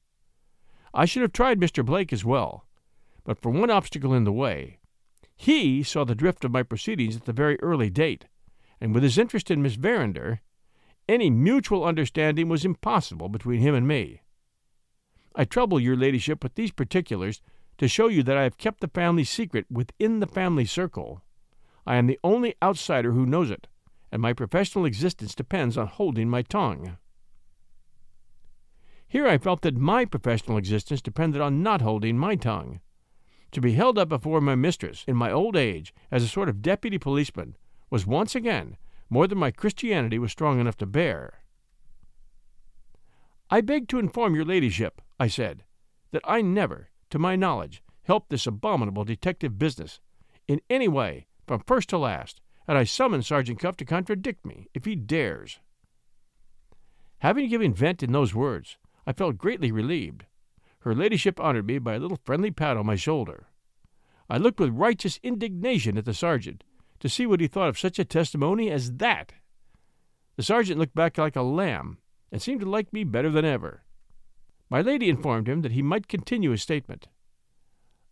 I 0.93 1.03
should 1.03 1.21
have 1.21 1.33
tried 1.33 1.59
Mr. 1.59 1.83
Blake 1.83 2.13
as 2.13 2.23
well, 2.23 2.65
but 3.25 3.41
for 3.41 3.49
one 3.49 3.69
obstacle 3.69 4.13
in 4.13 4.23
the 4.23 4.31
way. 4.31 4.79
He 5.35 5.83
saw 5.83 6.05
the 6.05 6.15
drift 6.15 6.45
of 6.45 6.51
my 6.51 6.63
proceedings 6.63 7.17
at 7.17 7.25
the 7.25 7.33
very 7.33 7.59
early 7.59 7.89
date, 7.89 8.23
and 8.79 8.93
with 8.93 9.03
his 9.03 9.17
interest 9.17 9.51
in 9.51 9.61
Miss 9.61 9.75
Verinder, 9.75 10.39
any 11.09 11.29
mutual 11.29 11.83
understanding 11.83 12.47
was 12.47 12.63
impossible 12.63 13.27
between 13.27 13.59
him 13.59 13.75
and 13.75 13.85
me. 13.85 14.21
I 15.35 15.43
trouble 15.43 15.81
your 15.81 15.97
ladyship 15.97 16.41
with 16.41 16.55
these 16.55 16.71
particulars 16.71 17.41
to 17.77 17.87
show 17.87 18.07
you 18.07 18.23
that 18.23 18.37
I 18.37 18.43
have 18.43 18.57
kept 18.57 18.81
the 18.81 18.87
family 18.87 19.23
secret 19.23 19.65
within 19.69 20.19
the 20.19 20.27
family 20.27 20.65
circle. 20.65 21.21
I 21.85 21.95
am 21.95 22.07
the 22.07 22.19
only 22.23 22.55
outsider 22.63 23.11
who 23.11 23.25
knows 23.25 23.51
it, 23.51 23.67
and 24.11 24.21
my 24.21 24.33
professional 24.33 24.85
existence 24.85 25.35
depends 25.35 25.77
on 25.77 25.87
holding 25.87 26.29
my 26.29 26.41
tongue. 26.41 26.97
Here 29.07 29.27
I 29.27 29.37
felt 29.37 29.61
that 29.61 29.77
my 29.77 30.05
professional 30.05 30.57
existence 30.57 31.01
depended 31.01 31.41
on 31.41 31.63
not 31.63 31.81
holding 31.81 32.17
my 32.17 32.35
tongue. 32.35 32.79
To 33.51 33.61
be 33.61 33.73
held 33.73 33.97
up 33.97 34.09
before 34.09 34.41
my 34.41 34.55
mistress 34.55 35.05
in 35.07 35.15
my 35.15 35.31
old 35.31 35.55
age 35.55 35.93
as 36.11 36.23
a 36.23 36.27
sort 36.27 36.49
of 36.49 36.61
deputy 36.61 36.97
policeman 36.97 37.55
was 37.89 38.05
once 38.05 38.35
again 38.35 38.77
more 39.09 39.27
than 39.27 39.37
my 39.37 39.51
Christianity 39.51 40.19
was 40.19 40.31
strong 40.31 40.59
enough 40.59 40.77
to 40.77 40.85
bear. 40.85 41.41
I 43.49 43.61
beg 43.61 43.87
to 43.89 43.99
inform 43.99 44.35
your 44.35 44.45
ladyship, 44.45 45.01
I 45.19 45.27
said, 45.27 45.63
that 46.11 46.23
I 46.25 46.41
never, 46.41 46.89
to 47.09 47.19
my 47.19 47.35
knowledge, 47.35 47.81
helped 48.03 48.29
this 48.29 48.47
abominable 48.47 49.03
detective 49.03 49.57
business 49.57 49.99
in 50.47 50.61
any 50.69 50.87
way 50.87 51.27
from 51.47 51.61
first 51.65 51.89
to 51.89 51.97
last, 51.97 52.41
and 52.67 52.77
I 52.77 52.83
summon 52.83 53.21
Sergeant 53.21 53.59
Cuff 53.59 53.77
to 53.77 53.85
contradict 53.85 54.45
me, 54.45 54.67
if 54.73 54.85
he 54.85 54.95
dares. 54.95 55.59
Having 57.19 57.49
given 57.49 57.73
vent 57.73 58.03
in 58.03 58.11
those 58.11 58.35
words, 58.35 58.77
I 59.07 59.13
felt 59.13 59.37
greatly 59.37 59.71
relieved. 59.71 60.25
Her 60.79 60.95
ladyship 60.95 61.39
honored 61.39 61.65
me 61.65 61.79
by 61.79 61.95
a 61.95 61.99
little 61.99 62.19
friendly 62.23 62.51
pat 62.51 62.77
on 62.77 62.85
my 62.85 62.95
shoulder. 62.95 63.47
I 64.29 64.37
looked 64.37 64.59
with 64.59 64.71
righteous 64.71 65.19
indignation 65.23 65.97
at 65.97 66.05
the 66.05 66.13
sergeant 66.13 66.63
to 66.99 67.09
see 67.09 67.25
what 67.25 67.39
he 67.39 67.47
thought 67.47 67.69
of 67.69 67.79
such 67.79 67.99
a 67.99 68.05
testimony 68.05 68.71
as 68.71 68.93
that. 68.93 69.33
The 70.35 70.43
sergeant 70.43 70.79
looked 70.79 70.95
back 70.95 71.17
like 71.17 71.35
a 71.35 71.41
lamb 71.41 71.99
and 72.31 72.41
seemed 72.41 72.61
to 72.61 72.69
like 72.69 72.91
me 72.91 73.03
better 73.03 73.29
than 73.29 73.45
ever. 73.45 73.84
My 74.69 74.81
lady 74.81 75.09
informed 75.09 75.47
him 75.47 75.61
that 75.61 75.71
he 75.71 75.81
might 75.81 76.07
continue 76.07 76.51
his 76.51 76.61
statement. 76.61 77.07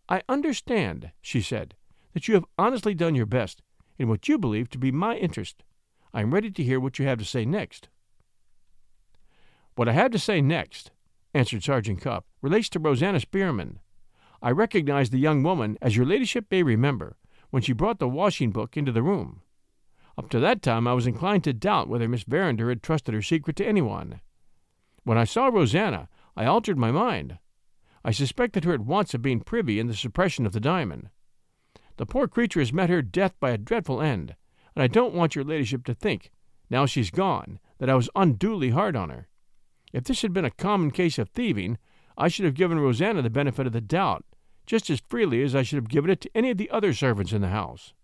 I 0.08 0.22
understand, 0.28 1.10
she 1.20 1.40
said, 1.40 1.74
that 2.12 2.28
you 2.28 2.34
have 2.34 2.44
honestly 2.58 2.94
done 2.94 3.14
your 3.14 3.26
best 3.26 3.62
in 3.98 4.08
what 4.08 4.28
you 4.28 4.38
believe 4.38 4.68
to 4.70 4.78
be 4.78 4.92
my 4.92 5.16
interest. 5.16 5.64
I 6.12 6.20
am 6.20 6.32
ready 6.32 6.50
to 6.50 6.62
hear 6.62 6.78
what 6.78 6.98
you 6.98 7.06
have 7.06 7.18
to 7.18 7.24
say 7.24 7.44
next. 7.44 7.88
What 9.74 9.88
I 9.88 9.92
have 9.92 10.12
to 10.12 10.18
say 10.18 10.40
next, 10.40 10.92
answered 11.32 11.64
Sergeant 11.64 12.00
Cuff, 12.00 12.24
relates 12.40 12.68
to 12.70 12.78
Rosanna 12.78 13.18
Spearman. 13.18 13.80
I 14.40 14.50
recognized 14.50 15.10
the 15.10 15.18
young 15.18 15.42
woman, 15.42 15.76
as 15.82 15.96
your 15.96 16.06
ladyship 16.06 16.46
may 16.50 16.62
remember, 16.62 17.16
when 17.50 17.62
she 17.62 17.72
brought 17.72 17.98
the 17.98 18.08
washing 18.08 18.50
book 18.50 18.76
into 18.76 18.92
the 18.92 19.02
room. 19.02 19.40
Up 20.16 20.30
to 20.30 20.38
that 20.38 20.62
time 20.62 20.86
I 20.86 20.92
was 20.92 21.08
inclined 21.08 21.42
to 21.44 21.52
doubt 21.52 21.88
whether 21.88 22.08
Miss 22.08 22.22
Verinder 22.22 22.68
had 22.68 22.82
trusted 22.82 23.14
her 23.14 23.22
secret 23.22 23.56
to 23.56 23.66
anyone. 23.66 24.20
When 25.02 25.18
I 25.18 25.24
saw 25.24 25.48
Rosanna, 25.48 26.08
I 26.36 26.46
altered 26.46 26.78
my 26.78 26.90
mind. 26.90 27.38
I 28.04 28.10
suspected 28.10 28.64
her 28.64 28.74
at 28.74 28.80
once 28.80 29.14
of 29.14 29.22
being 29.22 29.40
privy 29.40 29.78
in 29.78 29.86
the 29.86 29.94
suppression 29.94 30.46
of 30.46 30.52
the 30.52 30.60
diamond. 30.60 31.10
The 31.96 32.06
poor 32.06 32.26
creature 32.26 32.60
has 32.60 32.72
met 32.72 32.90
her 32.90 33.02
death 33.02 33.34
by 33.40 33.50
a 33.50 33.58
dreadful 33.58 34.02
end, 34.02 34.34
and 34.74 34.82
I 34.82 34.88
don't 34.88 35.14
want 35.14 35.34
your 35.34 35.44
ladyship 35.44 35.84
to 35.84 35.94
think, 35.94 36.32
now 36.68 36.86
she's 36.86 37.10
gone, 37.10 37.60
that 37.78 37.88
I 37.88 37.94
was 37.94 38.10
unduly 38.16 38.70
hard 38.70 38.96
on 38.96 39.10
her. 39.10 39.28
If 39.92 40.04
this 40.04 40.22
had 40.22 40.32
been 40.32 40.44
a 40.44 40.50
common 40.50 40.90
case 40.90 41.18
of 41.18 41.28
thieving, 41.28 41.78
I 42.18 42.28
should 42.28 42.44
have 42.44 42.54
given 42.54 42.80
Rosanna 42.80 43.22
the 43.22 43.30
benefit 43.30 43.66
of 43.66 43.72
the 43.72 43.80
doubt, 43.80 44.24
just 44.66 44.90
as 44.90 45.00
freely 45.00 45.42
as 45.42 45.54
I 45.54 45.62
should 45.62 45.76
have 45.76 45.88
given 45.88 46.10
it 46.10 46.20
to 46.22 46.30
any 46.34 46.50
of 46.50 46.58
the 46.58 46.70
other 46.70 46.92
servants 46.92 47.32
in 47.32 47.42
the 47.42 47.48
house. 47.48 47.94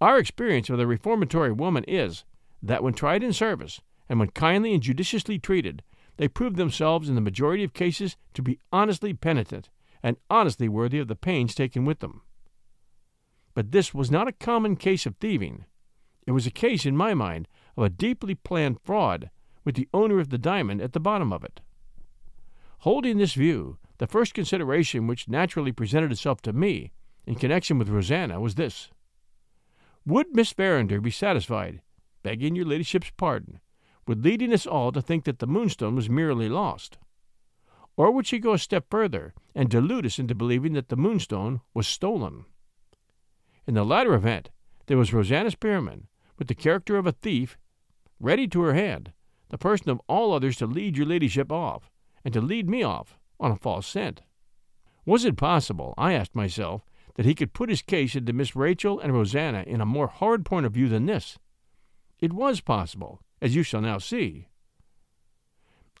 Our 0.00 0.18
experience 0.18 0.68
of 0.68 0.78
the 0.78 0.86
reformatory 0.86 1.52
woman 1.52 1.84
is 1.84 2.24
that 2.62 2.82
when 2.82 2.94
tried 2.94 3.22
in 3.22 3.32
service, 3.32 3.80
and 4.08 4.18
when 4.18 4.30
kindly 4.30 4.74
and 4.74 4.82
judiciously 4.82 5.38
treated, 5.38 5.82
they 6.18 6.28
prove 6.28 6.56
themselves 6.56 7.08
in 7.08 7.14
the 7.14 7.20
majority 7.20 7.64
of 7.64 7.72
cases 7.72 8.16
to 8.34 8.42
be 8.42 8.58
honestly 8.70 9.14
penitent 9.14 9.70
and 10.02 10.16
honestly 10.28 10.68
worthy 10.68 10.98
of 10.98 11.08
the 11.08 11.16
pains 11.16 11.54
taken 11.54 11.84
with 11.84 12.00
them. 12.00 12.20
But 13.54 13.72
this 13.72 13.94
was 13.94 14.10
not 14.10 14.28
a 14.28 14.32
common 14.32 14.76
case 14.76 15.06
of 15.06 15.16
thieving. 15.16 15.64
It 16.26 16.32
was 16.32 16.46
a 16.46 16.50
case, 16.50 16.84
in 16.84 16.96
my 16.96 17.14
mind, 17.14 17.48
of 17.76 17.84
a 17.84 17.88
deeply 17.88 18.34
planned 18.34 18.80
fraud, 18.84 19.30
with 19.64 19.76
the 19.76 19.88
owner 19.94 20.20
of 20.20 20.28
the 20.28 20.38
diamond 20.38 20.80
at 20.80 20.92
the 20.92 21.00
bottom 21.00 21.32
of 21.32 21.42
it. 21.42 21.60
Holding 22.80 23.18
this 23.18 23.34
view, 23.34 23.78
the 23.98 24.06
first 24.06 24.34
consideration 24.34 25.06
which 25.06 25.28
naturally 25.28 25.72
presented 25.72 26.12
itself 26.12 26.40
to 26.42 26.52
me 26.52 26.92
in 27.26 27.34
connection 27.34 27.78
with 27.78 27.88
Rosanna 27.88 28.40
was 28.40 28.54
this 28.54 28.90
Would 30.06 30.34
Miss 30.34 30.52
Verinder 30.52 31.00
be 31.00 31.10
satisfied, 31.10 31.82
begging 32.22 32.54
your 32.54 32.66
ladyship's 32.66 33.10
pardon, 33.16 33.60
with 34.08 34.24
leading 34.24 34.52
us 34.52 34.66
all 34.66 34.90
to 34.90 35.02
think 35.02 35.24
that 35.24 35.38
the 35.38 35.46
Moonstone 35.46 35.94
was 35.94 36.08
merely 36.08 36.48
lost? 36.48 36.96
Or 37.96 38.10
would 38.10 38.26
she 38.26 38.38
go 38.38 38.54
a 38.54 38.58
step 38.58 38.86
further 38.90 39.34
and 39.54 39.68
delude 39.68 40.06
us 40.06 40.18
into 40.18 40.34
believing 40.34 40.72
that 40.72 40.88
the 40.88 40.96
Moonstone 40.96 41.60
was 41.74 41.86
stolen? 41.86 42.46
In 43.66 43.74
the 43.74 43.84
latter 43.84 44.14
event, 44.14 44.50
there 44.86 44.96
was 44.96 45.12
Rosanna 45.12 45.50
Spearman, 45.50 46.08
with 46.38 46.48
the 46.48 46.54
character 46.54 46.96
of 46.96 47.06
a 47.06 47.12
thief, 47.12 47.58
ready 48.18 48.48
to 48.48 48.62
her 48.62 48.72
hand, 48.72 49.12
the 49.50 49.58
person 49.58 49.90
of 49.90 50.00
all 50.08 50.32
others 50.32 50.56
to 50.56 50.66
lead 50.66 50.96
your 50.96 51.06
ladyship 51.06 51.52
off, 51.52 51.90
and 52.24 52.32
to 52.32 52.40
lead 52.40 52.68
me 52.68 52.82
off 52.82 53.18
on 53.38 53.50
a 53.50 53.56
false 53.56 53.86
scent. 53.86 54.22
Was 55.04 55.24
it 55.24 55.36
possible, 55.36 55.92
I 55.98 56.14
asked 56.14 56.34
myself, 56.34 56.82
that 57.16 57.26
he 57.26 57.34
could 57.34 57.52
put 57.52 57.68
his 57.68 57.82
case 57.82 58.14
into 58.14 58.32
Miss 58.32 58.56
Rachel 58.56 59.00
and 59.00 59.12
Rosanna 59.12 59.64
in 59.66 59.80
a 59.80 59.86
more 59.86 60.06
horrid 60.06 60.46
point 60.46 60.64
of 60.64 60.72
view 60.72 60.88
than 60.88 61.06
this? 61.06 61.38
It 62.20 62.32
was 62.32 62.60
possible, 62.60 63.20
as 63.40 63.54
you 63.54 63.62
shall 63.62 63.80
now 63.80 63.98
see. 63.98 64.48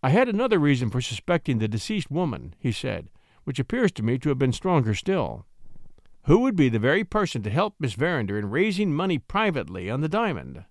I 0.02 0.10
had 0.10 0.28
another 0.28 0.58
reason 0.58 0.90
for 0.90 1.00
suspecting 1.00 1.58
the 1.58 1.68
deceased 1.68 2.10
woman, 2.10 2.54
he 2.58 2.70
said, 2.70 3.10
which 3.44 3.58
appears 3.58 3.90
to 3.92 4.02
me 4.02 4.18
to 4.18 4.28
have 4.28 4.38
been 4.38 4.52
stronger 4.52 4.94
still. 4.94 5.46
Who 6.24 6.40
would 6.40 6.56
be 6.56 6.68
the 6.68 6.78
very 6.78 7.04
person 7.04 7.42
to 7.42 7.50
help 7.50 7.74
Miss 7.78 7.94
Verinder 7.94 8.38
in 8.38 8.50
raising 8.50 8.94
money 8.94 9.18
privately 9.18 9.90
on 9.90 10.00
the 10.00 10.08
diamond? 10.08 10.64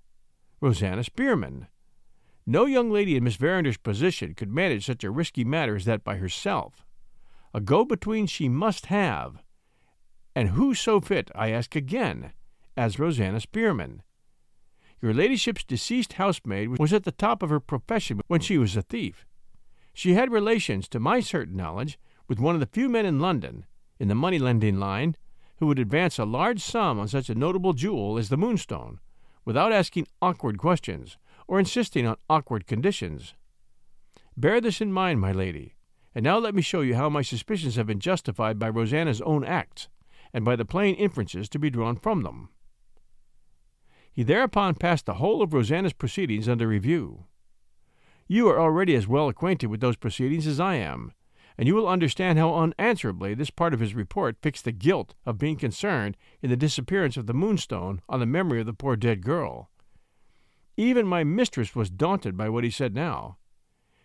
Rosanna 0.62 1.04
Spearman. 1.04 1.68
No 2.46 2.66
young 2.66 2.90
lady 2.90 3.18
in 3.18 3.24
Miss 3.24 3.36
Verinder's 3.36 3.78
position 3.78 4.34
could 4.34 4.50
manage 4.50 4.86
such 4.86 5.04
a 5.04 5.12
risky 5.12 5.44
matter 5.44 5.76
as 5.76 5.86
that 5.86 6.04
by 6.04 6.16
herself. 6.16 6.86
A 7.54 7.60
go 7.60 7.84
between 7.84 8.28
she 8.28 8.48
must 8.48 8.86
have. 8.86 9.44
And 10.36 10.50
who 10.50 10.74
so 10.74 11.02
fit, 11.02 11.30
I 11.36 11.50
ask 11.50 11.76
again, 11.76 12.32
as 12.78 13.00
Rosanna 13.00 13.40
Spearman? 13.40 14.04
Your 15.02 15.14
ladyship's 15.14 15.64
deceased 15.64 16.14
housemaid 16.14 16.80
was 16.80 16.92
at 16.92 17.04
the 17.04 17.12
top 17.12 17.44
of 17.44 17.50
her 17.50 17.60
profession 17.60 18.22
when 18.28 18.40
she 18.40 18.58
was 18.58 18.76
a 18.76 18.82
thief. 18.82 19.26
She 19.94 20.14
had 20.14 20.32
relations, 20.32 20.88
to 20.90 21.00
my 21.00 21.20
certain 21.20 21.56
knowledge, 21.56 22.00
with 22.28 22.40
one 22.40 22.56
of 22.56 22.62
the 22.62 22.68
few 22.68 22.90
men 22.90 23.06
in 23.06 23.20
London, 23.20 23.66
in 24.00 24.08
the 24.08 24.16
money 24.16 24.40
lending 24.40 24.80
line, 24.80 25.16
who 25.58 25.68
would 25.68 25.80
advance 25.80 26.18
a 26.18 26.26
large 26.26 26.62
sum 26.62 27.00
on 27.00 27.08
such 27.08 27.30
a 27.30 27.36
notable 27.36 27.74
jewel 27.74 28.18
as 28.18 28.30
the 28.30 28.38
Moonstone, 28.38 29.00
without 29.46 29.72
asking 29.72 30.08
awkward 30.22 30.58
questions 30.58 31.18
or 31.48 31.60
insisting 31.60 32.06
on 32.06 32.18
awkward 32.30 32.68
conditions. 32.68 33.34
Bear 34.36 34.60
this 34.62 34.82
in 34.82 34.92
mind, 34.92 35.20
my 35.20 35.32
lady, 35.32 35.76
and 36.14 36.24
now 36.24 36.38
let 36.38 36.54
me 36.56 36.62
show 36.62 36.82
you 36.82 36.96
how 36.96 37.10
my 37.10 37.22
suspicions 37.22 37.76
have 37.76 37.88
been 37.88 38.00
justified 38.00 38.60
by 38.60 38.70
Rosanna's 38.70 39.22
own 39.22 39.44
acts, 39.44 39.90
and 40.34 40.44
by 40.44 40.56
the 40.56 40.66
plain 40.66 40.96
inferences 40.96 41.50
to 41.50 41.60
be 41.60 41.70
drawn 41.70 41.96
from 41.96 42.24
them. 42.24 42.50
He 44.18 44.24
thereupon 44.24 44.74
passed 44.74 45.06
the 45.06 45.14
whole 45.22 45.44
of 45.44 45.54
Rosanna's 45.54 45.94
proceedings 45.94 46.50
under 46.50 46.68
review. 46.68 47.26
You 48.28 48.50
are 48.50 48.60
already 48.60 48.96
as 48.96 49.08
well 49.08 49.30
acquainted 49.30 49.68
with 49.68 49.80
those 49.80 49.96
proceedings 49.96 50.48
as 50.48 50.60
I 50.60 50.74
am, 50.74 51.14
and 51.56 51.68
you 51.68 51.76
will 51.76 51.88
understand 51.88 52.40
how 52.40 52.56
unanswerably 52.56 53.36
this 53.36 53.52
part 53.52 53.76
of 53.76 53.80
his 53.80 53.94
report 53.94 54.42
fixed 54.42 54.66
the 54.66 54.72
guilt 54.72 55.14
of 55.24 55.38
being 55.38 55.56
concerned 55.56 56.18
in 56.42 56.50
the 56.50 56.58
disappearance 56.58 57.16
of 57.16 57.28
the 57.28 57.34
moonstone 57.36 58.02
on 58.10 58.20
the 58.20 58.26
memory 58.26 58.60
of 58.60 58.66
the 58.66 58.74
poor 58.74 58.96
dead 58.96 59.22
girl. 59.22 59.70
Even 60.78 61.06
my 61.06 61.24
mistress 61.24 61.76
was 61.76 61.92
daunted 61.92 62.36
by 62.36 62.50
what 62.50 62.64
he 62.64 62.72
said 62.72 62.96
now. 62.96 63.38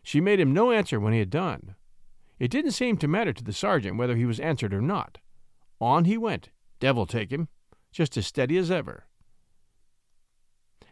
She 0.03 0.21
made 0.21 0.41
him 0.41 0.53
no 0.53 0.73
answer 0.73 1.01
when 1.01 1.15
he 1.15 1.21
had 1.21 1.31
done. 1.31 1.75
It 2.39 2.51
didn't 2.51 2.73
seem 2.73 2.99
to 2.99 3.09
matter 3.09 3.33
to 3.33 3.45
the 3.45 3.55
sergeant 3.55 3.97
whether 3.97 4.17
he 4.17 4.27
was 4.27 4.41
answered 4.41 4.75
or 4.75 4.83
not. 4.83 5.17
On 5.81 6.05
he 6.05 6.19
went, 6.19 6.51
devil 6.81 7.07
take 7.07 7.33
him, 7.33 7.49
just 7.93 8.19
as 8.19 8.27
steady 8.27 8.59
as 8.59 8.71
ever. 8.71 9.07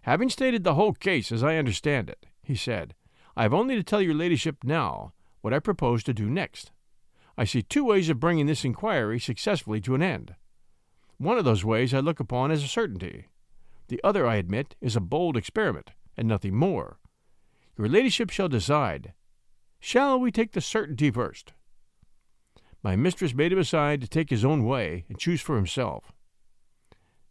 Having 0.02 0.30
stated 0.30 0.64
the 0.64 0.74
whole 0.74 0.94
case 0.94 1.30
as 1.30 1.42
I 1.42 1.56
understand 1.56 2.08
it, 2.08 2.26
he 2.42 2.54
said, 2.54 2.94
I 3.36 3.42
have 3.42 3.54
only 3.54 3.76
to 3.76 3.82
tell 3.82 4.00
your 4.00 4.14
ladyship 4.14 4.64
now 4.64 5.12
what 5.40 5.54
I 5.54 5.58
propose 5.58 6.02
to 6.04 6.14
do 6.14 6.28
next. 6.28 6.72
I 7.36 7.44
see 7.44 7.62
two 7.62 7.84
ways 7.84 8.08
of 8.08 8.20
bringing 8.20 8.46
this 8.46 8.64
inquiry 8.64 9.20
successfully 9.20 9.80
to 9.82 9.94
an 9.94 10.02
end. 10.02 10.34
One 11.18 11.38
of 11.38 11.44
those 11.44 11.64
ways 11.64 11.92
I 11.92 12.00
look 12.00 12.20
upon 12.20 12.50
as 12.50 12.62
a 12.62 12.68
certainty. 12.68 13.26
The 13.88 14.00
other, 14.02 14.26
I 14.26 14.36
admit, 14.36 14.74
is 14.80 14.96
a 14.96 15.00
bold 15.00 15.36
experiment, 15.36 15.90
and 16.16 16.26
nothing 16.26 16.54
more. 16.54 16.98
Your 17.76 17.88
ladyship 17.88 18.30
shall 18.30 18.48
decide. 18.48 19.14
Shall 19.78 20.18
we 20.18 20.30
take 20.30 20.52
the 20.52 20.60
certainty 20.60 21.10
first? 21.10 21.52
My 22.82 22.96
mistress 22.96 23.34
made 23.34 23.52
him 23.52 23.58
aside 23.58 24.00
to 24.00 24.08
take 24.08 24.30
his 24.30 24.44
own 24.44 24.64
way 24.64 25.04
and 25.08 25.18
choose 25.18 25.40
for 25.40 25.56
himself. 25.56 26.12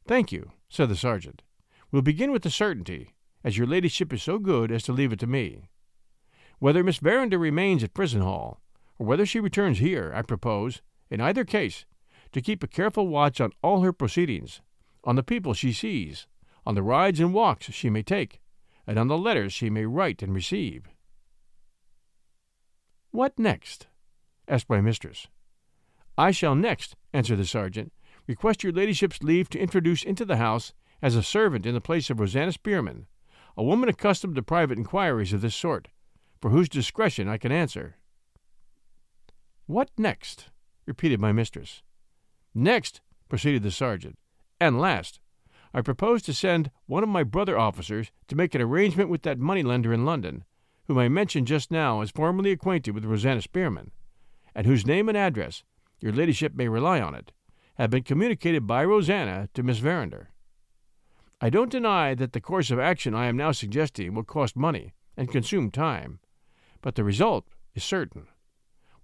Thank 0.07 0.31
you, 0.31 0.51
said 0.69 0.89
the 0.89 0.95
sergeant. 0.95 1.43
We'll 1.91 2.01
begin 2.03 2.31
with 2.31 2.43
the 2.43 2.51
certainty, 2.51 3.15
as 3.43 3.57
your 3.57 3.65
ladyship 3.65 4.13
is 4.13 4.21
so 4.21 4.37
good 4.37 4.71
as 4.71 4.83
to 4.83 4.93
leave 4.93 5.11
it 5.11 5.19
to 5.19 5.27
me. 5.27 5.69
Whether 6.59 6.83
Miss 6.83 6.97
Verinder 6.97 7.39
remains 7.39 7.83
at 7.83 7.93
Frizinghall, 7.93 8.57
or 8.99 9.05
whether 9.05 9.25
she 9.25 9.39
returns 9.39 9.79
here, 9.79 10.11
I 10.13 10.21
propose, 10.21 10.81
in 11.09 11.21
either 11.21 11.43
case, 11.45 11.85
to 12.31 12.41
keep 12.41 12.63
a 12.63 12.67
careful 12.67 13.07
watch 13.07 13.41
on 13.41 13.53
all 13.63 13.81
her 13.81 13.93
proceedings, 13.93 14.61
on 15.03 15.15
the 15.15 15.23
people 15.23 15.53
she 15.53 15.73
sees, 15.73 16.27
on 16.65 16.75
the 16.75 16.83
rides 16.83 17.19
and 17.19 17.33
walks 17.33 17.71
she 17.71 17.89
may 17.89 18.03
take, 18.03 18.39
and 18.85 18.99
on 18.99 19.07
the 19.07 19.17
letters 19.17 19.53
she 19.53 19.69
may 19.69 19.85
write 19.85 20.21
and 20.21 20.33
receive. 20.35 20.89
What 23.11 23.39
next? 23.39 23.87
asked 24.47 24.69
my 24.69 24.81
mistress. 24.81 25.27
I 26.17 26.31
shall 26.31 26.53
next, 26.53 26.95
answered 27.13 27.37
the 27.37 27.45
sergeant, 27.45 27.93
request 28.27 28.63
your 28.63 28.73
ladyship's 28.73 29.23
leave 29.23 29.49
to 29.49 29.59
introduce 29.59 30.03
into 30.03 30.25
the 30.25 30.37
house 30.37 30.73
as 31.01 31.15
a 31.15 31.23
servant 31.23 31.65
in 31.65 31.73
the 31.73 31.81
place 31.81 32.09
of 32.09 32.19
Rosanna 32.19 32.51
Spearman, 32.51 33.07
a 33.57 33.63
woman 33.63 33.89
accustomed 33.89 34.35
to 34.35 34.43
private 34.43 34.77
inquiries 34.77 35.33
of 35.33 35.41
this 35.41 35.55
sort, 35.55 35.87
for 36.41 36.49
whose 36.49 36.69
discretion 36.69 37.27
I 37.27 37.37
can 37.37 37.51
answer. 37.51 37.97
What 39.65 39.89
next? 39.97 40.49
repeated 40.85 41.19
my 41.19 41.31
mistress. 41.31 41.83
Next, 42.55 43.01
proceeded 43.27 43.63
the 43.63 43.71
sergeant, 43.71 44.17
and 44.59 44.79
last, 44.79 45.19
I 45.73 45.81
propose 45.81 46.23
to 46.23 46.33
send 46.33 46.71
one 46.87 47.03
of 47.03 47.09
my 47.09 47.23
brother 47.23 47.57
officers 47.57 48.11
to 48.27 48.35
make 48.35 48.55
an 48.55 48.61
arrangement 48.61 49.09
with 49.09 49.21
that 49.21 49.37
money 49.37 49.61
lender 49.61 49.93
in 49.93 50.05
London, 50.05 50.43
whom 50.87 50.97
I 50.97 51.07
mentioned 51.07 51.45
just 51.45 51.69
now 51.69 52.01
as 52.01 52.09
formerly 52.09 52.51
acquainted 52.51 52.95
with 52.95 53.05
Rosanna 53.05 53.43
Spearman, 53.43 53.91
and 54.55 54.65
whose 54.65 54.87
name 54.87 55.07
and 55.07 55.17
address, 55.17 55.63
your 55.99 56.11
ladyship 56.11 56.55
may 56.55 56.67
rely 56.67 56.99
on 56.99 57.13
it, 57.13 57.31
have 57.75 57.91
been 57.91 58.03
communicated 58.03 58.65
by 58.65 58.83
Rosanna 58.83 59.49
to 59.53 59.61
Miss 59.61 59.77
Verinder. 59.77 60.31
I 61.41 61.49
don't 61.49 61.71
deny 61.71 62.15
that 62.15 62.33
the 62.33 62.41
course 62.41 62.69
of 62.69 62.79
action 62.79 63.15
I 63.15 63.27
am 63.27 63.37
now 63.37 63.53
suggesting 63.53 64.13
will 64.13 64.23
cost 64.23 64.57
money 64.57 64.93
and 65.15 65.31
consume 65.31 65.71
time, 65.71 66.19
but 66.81 66.95
the 66.95 67.03
result 67.03 67.47
is 67.73 67.83
certain. 67.83 68.27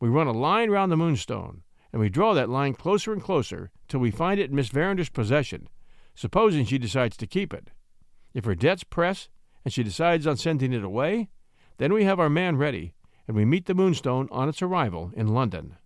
We 0.02 0.10
run 0.10 0.28
a 0.28 0.34
line 0.34 0.70
round 0.70 0.92
the 0.92 0.98
moonstone, 0.98 1.64
and 1.94 2.02
we 2.02 2.10
draw 2.10 2.34
that 2.34 2.50
line 2.50 2.74
closer 2.74 3.14
and 3.14 3.24
closer 3.24 3.72
till 3.88 4.02
we 4.02 4.12
find 4.12 4.38
it 4.38 4.50
in 4.50 4.56
Miss 4.56 4.68
Verinder's 4.68 5.10
possession, 5.10 5.70
supposing 6.14 6.66
she 6.66 6.78
decides 6.78 7.16
to 7.18 7.28
keep 7.28 7.54
it. 7.54 7.70
If 8.34 8.44
her 8.44 8.56
debts 8.56 8.84
press 8.84 9.30
and 9.64 9.74
she 9.74 9.84
decides 9.84 10.28
on 10.28 10.36
sending 10.36 10.74
it 10.74 10.84
away, 10.84 11.30
then 11.78 11.94
we 11.94 12.04
have 12.04 12.20
our 12.20 12.30
man 12.30 12.58
ready, 12.58 12.94
and 13.30 13.38
we 13.38 13.46
meet 13.46 13.66
the 13.66 13.74
moonstone 13.74 14.28
on 14.30 14.50
its 14.50 14.62
arrival 14.62 15.12
in 15.16 15.30
London. 15.30 15.78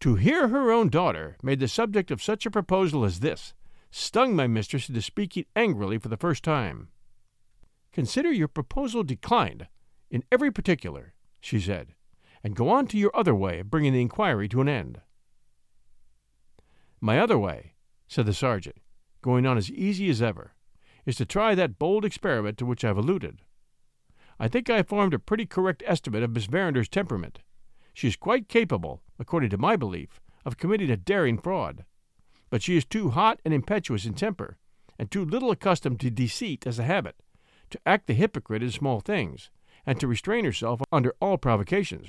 To 0.00 0.16
hear 0.16 0.48
her 0.48 0.70
own 0.70 0.90
daughter 0.90 1.38
made 1.42 1.60
the 1.60 1.68
subject 1.68 2.10
of 2.10 2.22
such 2.22 2.44
a 2.44 2.50
proposal 2.50 3.02
as 3.02 3.20
this 3.20 3.54
stung 3.96 4.36
my 4.36 4.46
mistress 4.46 4.90
into 4.90 5.00
speaking 5.00 5.46
angrily 5.56 5.96
for 5.96 6.08
the 6.08 6.18
first 6.18 6.44
time. 6.44 6.88
Consider 7.92 8.30
your 8.30 8.46
proposal 8.46 9.02
declined 9.02 9.68
in 10.10 10.22
every 10.30 10.50
particular, 10.50 11.14
she 11.40 11.58
said, 11.58 11.94
and 12.44 12.54
go 12.54 12.68
on 12.68 12.86
to 12.86 12.98
your 12.98 13.10
other 13.14 13.34
way 13.34 13.60
of 13.60 13.70
bringing 13.70 13.94
the 13.94 14.02
inquiry 14.02 14.48
to 14.50 14.60
an 14.60 14.68
end. 14.68 15.00
My 17.00 17.18
other 17.18 17.38
way, 17.38 17.72
said 18.06 18.26
the 18.26 18.34
sergeant, 18.34 18.76
going 19.22 19.46
on 19.46 19.56
as 19.56 19.70
easy 19.70 20.10
as 20.10 20.20
ever, 20.20 20.54
is 21.06 21.16
to 21.16 21.24
try 21.24 21.54
that 21.54 21.78
bold 21.78 22.04
experiment 22.04 22.58
to 22.58 22.66
which 22.66 22.84
I 22.84 22.88
have 22.88 22.98
alluded. 22.98 23.40
I 24.38 24.48
think 24.48 24.68
I 24.68 24.82
formed 24.82 25.14
a 25.14 25.18
pretty 25.18 25.46
correct 25.46 25.82
estimate 25.86 26.22
of 26.22 26.32
Miss 26.32 26.46
Verinder's 26.46 26.90
temperament. 26.90 27.38
She 27.94 28.08
is 28.08 28.16
quite 28.16 28.48
capable, 28.48 29.02
according 29.18 29.48
to 29.50 29.58
my 29.58 29.74
belief, 29.74 30.20
of 30.44 30.58
committing 30.58 30.90
a 30.90 30.98
daring 30.98 31.38
fraud 31.38 31.86
but 32.50 32.62
she 32.62 32.76
is 32.76 32.84
too 32.84 33.10
hot 33.10 33.40
and 33.44 33.52
impetuous 33.52 34.04
in 34.04 34.14
temper, 34.14 34.56
and 34.98 35.10
too 35.10 35.24
little 35.24 35.50
accustomed 35.50 36.00
to 36.00 36.10
deceit 36.10 36.66
as 36.66 36.78
a 36.78 36.84
habit, 36.84 37.16
to 37.70 37.80
act 37.84 38.06
the 38.06 38.14
hypocrite 38.14 38.62
in 38.62 38.70
small 38.70 39.00
things, 39.00 39.50
and 39.84 40.00
to 40.00 40.06
restrain 40.06 40.44
herself 40.44 40.80
under 40.92 41.14
all 41.20 41.38
provocations. 41.38 42.08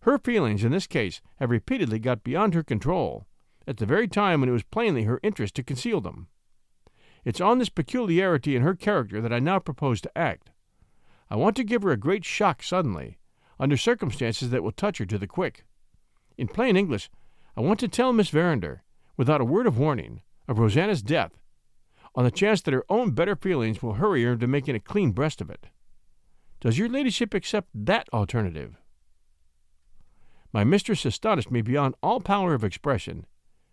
Her 0.00 0.18
feelings 0.18 0.64
in 0.64 0.72
this 0.72 0.86
case 0.86 1.20
have 1.36 1.50
repeatedly 1.50 1.98
got 1.98 2.24
beyond 2.24 2.54
her 2.54 2.62
control, 2.62 3.26
at 3.66 3.76
the 3.76 3.86
very 3.86 4.08
time 4.08 4.40
when 4.40 4.48
it 4.48 4.52
was 4.52 4.64
plainly 4.64 5.04
her 5.04 5.20
interest 5.22 5.54
to 5.56 5.62
conceal 5.62 6.00
them. 6.00 6.28
It's 7.24 7.40
on 7.40 7.58
this 7.58 7.68
peculiarity 7.68 8.56
in 8.56 8.62
her 8.62 8.74
character 8.74 9.20
that 9.20 9.32
I 9.32 9.38
now 9.38 9.60
propose 9.60 10.00
to 10.00 10.18
act. 10.18 10.50
I 11.30 11.36
want 11.36 11.54
to 11.56 11.64
give 11.64 11.82
her 11.82 11.92
a 11.92 11.96
great 11.96 12.24
shock 12.24 12.62
suddenly, 12.62 13.18
under 13.60 13.76
circumstances 13.76 14.50
that 14.50 14.62
will 14.62 14.72
touch 14.72 14.98
her 14.98 15.06
to 15.06 15.18
the 15.18 15.28
quick. 15.28 15.64
In 16.36 16.48
plain 16.48 16.76
English, 16.76 17.08
I 17.56 17.60
want 17.60 17.78
to 17.80 17.88
tell 17.88 18.12
Miss 18.12 18.30
Verinder, 18.30 18.82
without 19.16 19.40
a 19.40 19.44
word 19.44 19.66
of 19.66 19.78
warning, 19.78 20.22
of 20.48 20.58
Rosanna's 20.58 21.02
death, 21.02 21.32
on 22.14 22.24
the 22.24 22.30
chance 22.30 22.60
that 22.62 22.74
her 22.74 22.84
own 22.88 23.12
better 23.12 23.36
feelings 23.36 23.82
will 23.82 23.94
hurry 23.94 24.24
her 24.24 24.32
into 24.32 24.46
making 24.46 24.74
a 24.74 24.80
clean 24.80 25.12
breast 25.12 25.40
of 25.40 25.50
it. 25.50 25.66
Does 26.60 26.78
your 26.78 26.88
ladyship 26.88 27.34
accept 27.34 27.68
that 27.74 28.08
alternative? 28.12 28.76
My 30.52 30.64
mistress 30.64 31.04
astonished 31.04 31.50
me 31.50 31.62
beyond 31.62 31.94
all 32.02 32.20
power 32.20 32.54
of 32.54 32.62
expression. 32.62 33.26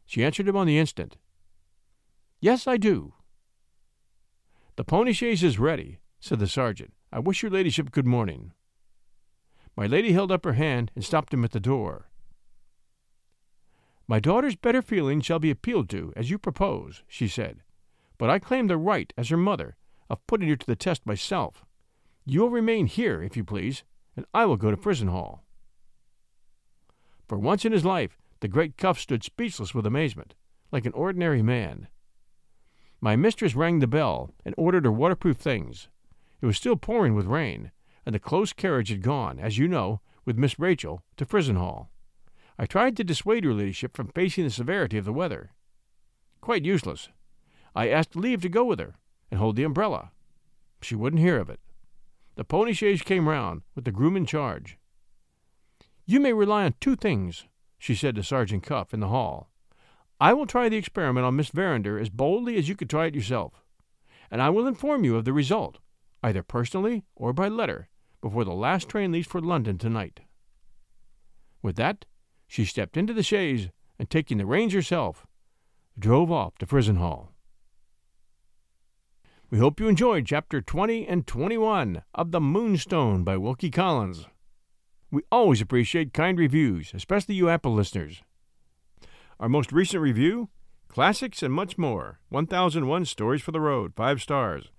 She 0.06 0.24
answered 0.24 0.48
him 0.48 0.56
on 0.56 0.66
the 0.66 0.80
instant. 0.80 1.18
Yes, 2.40 2.68
I 2.68 2.78
do. 2.78 3.14
The 4.78 4.86
pony 4.86 5.12
chaise 5.12 5.44
is 5.44 5.60
ready, 5.60 6.00
said 6.22 6.40
the 6.40 6.48
sergeant. 6.48 6.94
I 7.12 7.20
wish 7.20 7.44
your 7.44 7.52
ladyship 7.52 7.92
good 7.92 8.06
morning. 8.06 8.54
My 9.76 9.88
lady 9.88 10.14
held 10.14 10.32
up 10.32 10.46
her 10.46 10.54
hand 10.54 10.92
and 10.96 11.04
stopped 11.04 11.34
him 11.34 11.44
at 11.44 11.52
the 11.52 11.60
door. 11.60 12.09
My 14.10 14.20
daughter's 14.20 14.56
better 14.56 14.82
feelings 14.82 15.24
shall 15.24 15.38
be 15.38 15.52
appealed 15.52 15.88
to, 15.92 16.12
as 16.16 16.32
you 16.32 16.40
propose, 16.40 17.04
she 17.08 17.28
said, 17.28 17.62
but 18.18 18.28
I 18.28 18.40
claim 18.40 18.66
the 18.66 18.76
right, 18.76 19.14
as 19.16 19.30
her 19.30 19.38
mother, 19.38 19.76
of 20.10 20.26
putting 20.26 20.48
you 20.48 20.56
to 20.56 20.66
the 20.66 20.76
test 20.76 21.06
myself. 21.06 21.64
You 22.26 22.42
will 22.42 22.50
remain 22.50 22.88
here, 22.88 23.22
if 23.22 23.38
you 23.38 23.44
please, 23.44 23.84
and 24.18 24.26
I 24.34 24.46
will 24.46 24.58
go 24.58 24.72
to 24.72 24.78
Frizinghall. 24.78 25.42
For 27.28 27.38
once 27.38 27.66
in 27.66 27.72
his 27.72 27.86
life, 27.86 28.18
the 28.40 28.48
great 28.48 28.78
Cuff 28.78 29.00
stood 29.00 29.24
speechless 29.24 29.76
with 29.76 29.86
amazement, 29.86 30.34
like 30.72 30.88
an 30.88 30.94
ordinary 30.94 31.44
man. 31.44 31.88
My 33.00 33.16
mistress 33.16 33.54
rang 33.54 33.78
the 33.78 33.86
bell 33.86 34.32
and 34.44 34.56
ordered 34.58 34.86
her 34.86 34.92
waterproof 34.92 35.38
things. 35.38 35.88
It 36.42 36.48
was 36.48 36.58
still 36.58 36.78
pouring 36.78 37.14
with 37.14 37.28
rain, 37.28 37.70
and 38.08 38.16
the 38.16 38.20
close 38.20 38.54
carriage 38.54 38.90
had 38.90 39.04
gone, 39.04 39.38
as 39.38 39.60
you 39.60 39.68
know, 39.68 40.02
with 40.26 40.36
Miss 40.36 40.58
Rachel, 40.58 41.04
to 41.18 41.28
Frizinghall. 41.28 41.90
I 42.62 42.66
tried 42.66 42.98
to 42.98 43.06
dissuade 43.06 43.46
your 43.46 43.54
ladyship 43.54 43.96
from 43.96 44.10
facing 44.10 44.44
the 44.44 44.50
severity 44.50 44.98
of 44.98 45.06
the 45.06 45.14
weather. 45.14 45.52
Quite 46.42 46.66
useless. 46.66 47.08
I 47.74 47.88
asked 47.88 48.18
leave 48.18 48.42
to 48.42 48.50
go 48.50 48.66
with 48.66 48.80
her 48.80 48.96
and 49.32 49.40
hold 49.40 49.56
the 49.56 49.64
umbrella. 49.64 50.12
She 50.82 50.94
wouldn't 50.94 51.22
hear 51.22 51.40
of 51.40 51.50
it. 51.50 51.62
The 52.36 52.44
pony 52.44 52.74
chaise 52.74 53.02
came 53.02 53.30
round, 53.30 53.62
with 53.76 53.86
the 53.86 53.94
groom 53.94 54.18
in 54.18 54.26
charge. 54.26 54.78
You 56.06 56.20
may 56.20 56.34
rely 56.34 56.66
on 56.66 56.76
two 56.82 56.98
things, 56.98 57.46
she 57.78 57.96
said 57.96 58.16
to 58.16 58.24
Sergeant 58.24 58.64
Cuff 58.64 58.94
in 58.94 59.00
the 59.00 59.08
hall. 59.08 59.50
I 60.20 60.34
will 60.34 60.46
try 60.46 60.68
the 60.68 60.76
experiment 60.76 61.26
on 61.26 61.38
Miss 61.38 61.52
Verinder 61.52 61.98
as 61.98 62.10
boldly 62.10 62.58
as 62.58 62.68
you 62.68 62.76
could 62.76 62.90
try 62.90 63.06
it 63.06 63.16
yourself, 63.16 63.64
and 64.30 64.42
I 64.42 64.50
will 64.50 64.68
inform 64.68 65.06
you 65.06 65.16
of 65.16 65.24
the 65.24 65.32
result, 65.32 65.78
either 66.22 66.44
personally 66.44 67.06
or 67.16 67.32
by 67.32 67.48
letter, 67.48 67.88
before 68.20 68.44
the 68.44 68.52
last 68.52 68.90
train 68.90 69.14
leaves 69.14 69.28
for 69.28 69.40
London 69.40 69.78
tonight. 69.78 70.20
With 71.62 71.78
that, 71.78 72.04
she 72.50 72.66
stepped 72.66 72.98
into 72.98 73.14
the 73.14 73.24
chaise, 73.24 73.70
and 73.98 74.10
taking 74.10 74.40
the 74.40 74.46
reins 74.46 74.74
herself, 74.74 75.26
drove 75.98 76.32
off 76.32 76.58
to 76.58 76.66
Frizinghall. 76.66 77.30
We 79.50 79.60
hope 79.60 79.80
you 79.80 79.88
enjoyed 79.88 80.26
chapter 80.26 80.62
20 80.62 81.08
and 81.08 81.26
21 81.26 82.04
of 82.14 82.32
The 82.32 82.42
Moonstone 82.42 83.24
by 83.24 83.38
Wilkie 83.38 83.72
Collins. 83.72 84.26
We 85.12 85.22
always 85.32 85.62
appreciate 85.62 86.14
kind 86.14 86.38
reviews, 86.38 86.92
especially 86.94 87.36
you 87.36 87.50
Apple 87.50 87.74
listeners. 87.74 88.22
Our 89.40 89.48
most 89.48 89.72
recent 89.72 90.02
review 90.02 90.50
Classics 90.90 91.44
and 91.44 91.54
much 91.54 91.78
more 91.78 92.20
1001 92.30 93.06
Stories 93.06 93.44
for 93.44 93.52
the 93.52 93.62
Road, 93.62 93.94
5 93.96 94.22
stars. 94.24 94.72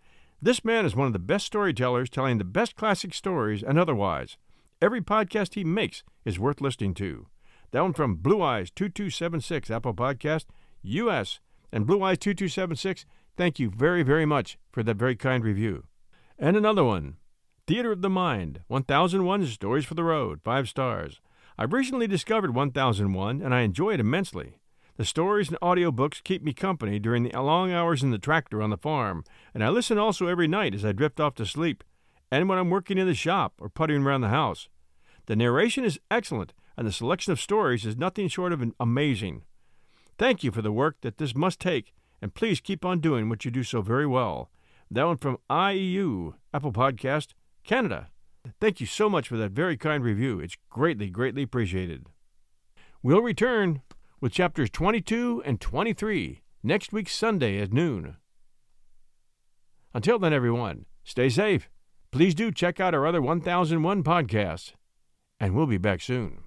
This 0.42 0.64
man 0.64 0.84
is 0.84 0.96
one 0.96 1.06
of 1.06 1.12
the 1.12 1.20
best 1.20 1.46
storytellers 1.46 2.10
telling 2.10 2.38
the 2.38 2.44
best 2.44 2.74
classic 2.74 3.14
stories 3.14 3.62
and 3.62 3.78
otherwise. 3.78 4.36
Every 4.82 5.00
podcast 5.00 5.54
he 5.54 5.62
makes 5.62 6.02
is 6.24 6.38
worth 6.38 6.60
listening 6.60 6.94
to. 6.94 7.28
That 7.72 7.82
one 7.82 7.92
from 7.92 8.16
Blue 8.16 8.42
Eyes 8.42 8.70
2276 8.72 9.70
Apple 9.70 9.94
Podcast 9.94 10.46
US 10.82 11.38
and 11.70 11.86
Blue 11.86 12.02
Eyes 12.02 12.18
2276. 12.18 13.06
Thank 13.36 13.60
you 13.60 13.70
very, 13.70 14.02
very 14.02 14.26
much 14.26 14.58
for 14.72 14.82
that 14.82 14.96
very 14.96 15.14
kind 15.14 15.44
review. 15.44 15.84
And 16.36 16.56
another 16.56 16.82
one 16.82 17.16
Theater 17.68 17.92
of 17.92 18.02
the 18.02 18.10
Mind 18.10 18.62
1001 18.66 19.46
Stories 19.46 19.84
for 19.84 19.94
the 19.94 20.02
Road, 20.02 20.40
5 20.42 20.68
stars. 20.68 21.20
I've 21.56 21.72
recently 21.72 22.08
discovered 22.08 22.56
1001 22.56 23.40
and 23.40 23.54
I 23.54 23.60
enjoy 23.60 23.94
it 23.94 24.00
immensely. 24.00 24.58
The 24.96 25.04
stories 25.04 25.48
and 25.48 25.60
audiobooks 25.60 26.24
keep 26.24 26.42
me 26.42 26.52
company 26.52 26.98
during 26.98 27.22
the 27.22 27.40
long 27.40 27.70
hours 27.70 28.02
in 28.02 28.10
the 28.10 28.18
tractor 28.18 28.60
on 28.60 28.70
the 28.70 28.76
farm, 28.76 29.24
and 29.54 29.62
I 29.62 29.68
listen 29.68 29.96
also 29.96 30.26
every 30.26 30.48
night 30.48 30.74
as 30.74 30.84
I 30.84 30.90
drift 30.90 31.20
off 31.20 31.36
to 31.36 31.46
sleep 31.46 31.84
and 32.32 32.48
when 32.48 32.58
I'm 32.58 32.68
working 32.68 32.98
in 32.98 33.06
the 33.06 33.14
shop 33.14 33.54
or 33.60 33.68
puttering 33.68 34.02
around 34.02 34.22
the 34.22 34.28
house. 34.28 34.68
The 35.26 35.36
narration 35.36 35.84
is 35.84 36.00
excellent, 36.10 36.52
and 36.80 36.88
the 36.88 36.92
selection 36.92 37.30
of 37.30 37.38
stories 37.38 37.84
is 37.84 37.98
nothing 37.98 38.26
short 38.26 38.54
of 38.54 38.64
amazing. 38.80 39.42
Thank 40.16 40.42
you 40.42 40.50
for 40.50 40.62
the 40.62 40.72
work 40.72 40.96
that 41.02 41.18
this 41.18 41.36
must 41.36 41.60
take, 41.60 41.92
and 42.22 42.32
please 42.32 42.58
keep 42.58 42.86
on 42.86 43.00
doing 43.00 43.28
what 43.28 43.44
you 43.44 43.50
do 43.50 43.62
so 43.62 43.82
very 43.82 44.06
well. 44.06 44.50
That 44.90 45.04
one 45.04 45.18
from 45.18 45.36
IEU, 45.50 46.32
Apple 46.54 46.72
Podcast, 46.72 47.34
Canada. 47.64 48.08
Thank 48.62 48.80
you 48.80 48.86
so 48.86 49.10
much 49.10 49.28
for 49.28 49.36
that 49.36 49.50
very 49.50 49.76
kind 49.76 50.02
review. 50.02 50.40
It's 50.40 50.56
greatly, 50.70 51.10
greatly 51.10 51.42
appreciated. 51.42 52.06
We'll 53.02 53.20
return 53.20 53.82
with 54.18 54.32
chapters 54.32 54.70
22 54.70 55.42
and 55.44 55.60
23 55.60 56.40
next 56.62 56.94
week, 56.94 57.10
Sunday 57.10 57.60
at 57.60 57.74
noon. 57.74 58.16
Until 59.92 60.18
then, 60.18 60.32
everyone, 60.32 60.86
stay 61.04 61.28
safe. 61.28 61.68
Please 62.10 62.34
do 62.34 62.50
check 62.50 62.80
out 62.80 62.94
our 62.94 63.06
other 63.06 63.20
1001 63.20 64.02
podcasts, 64.02 64.72
and 65.38 65.54
we'll 65.54 65.66
be 65.66 65.76
back 65.76 66.00
soon. 66.00 66.44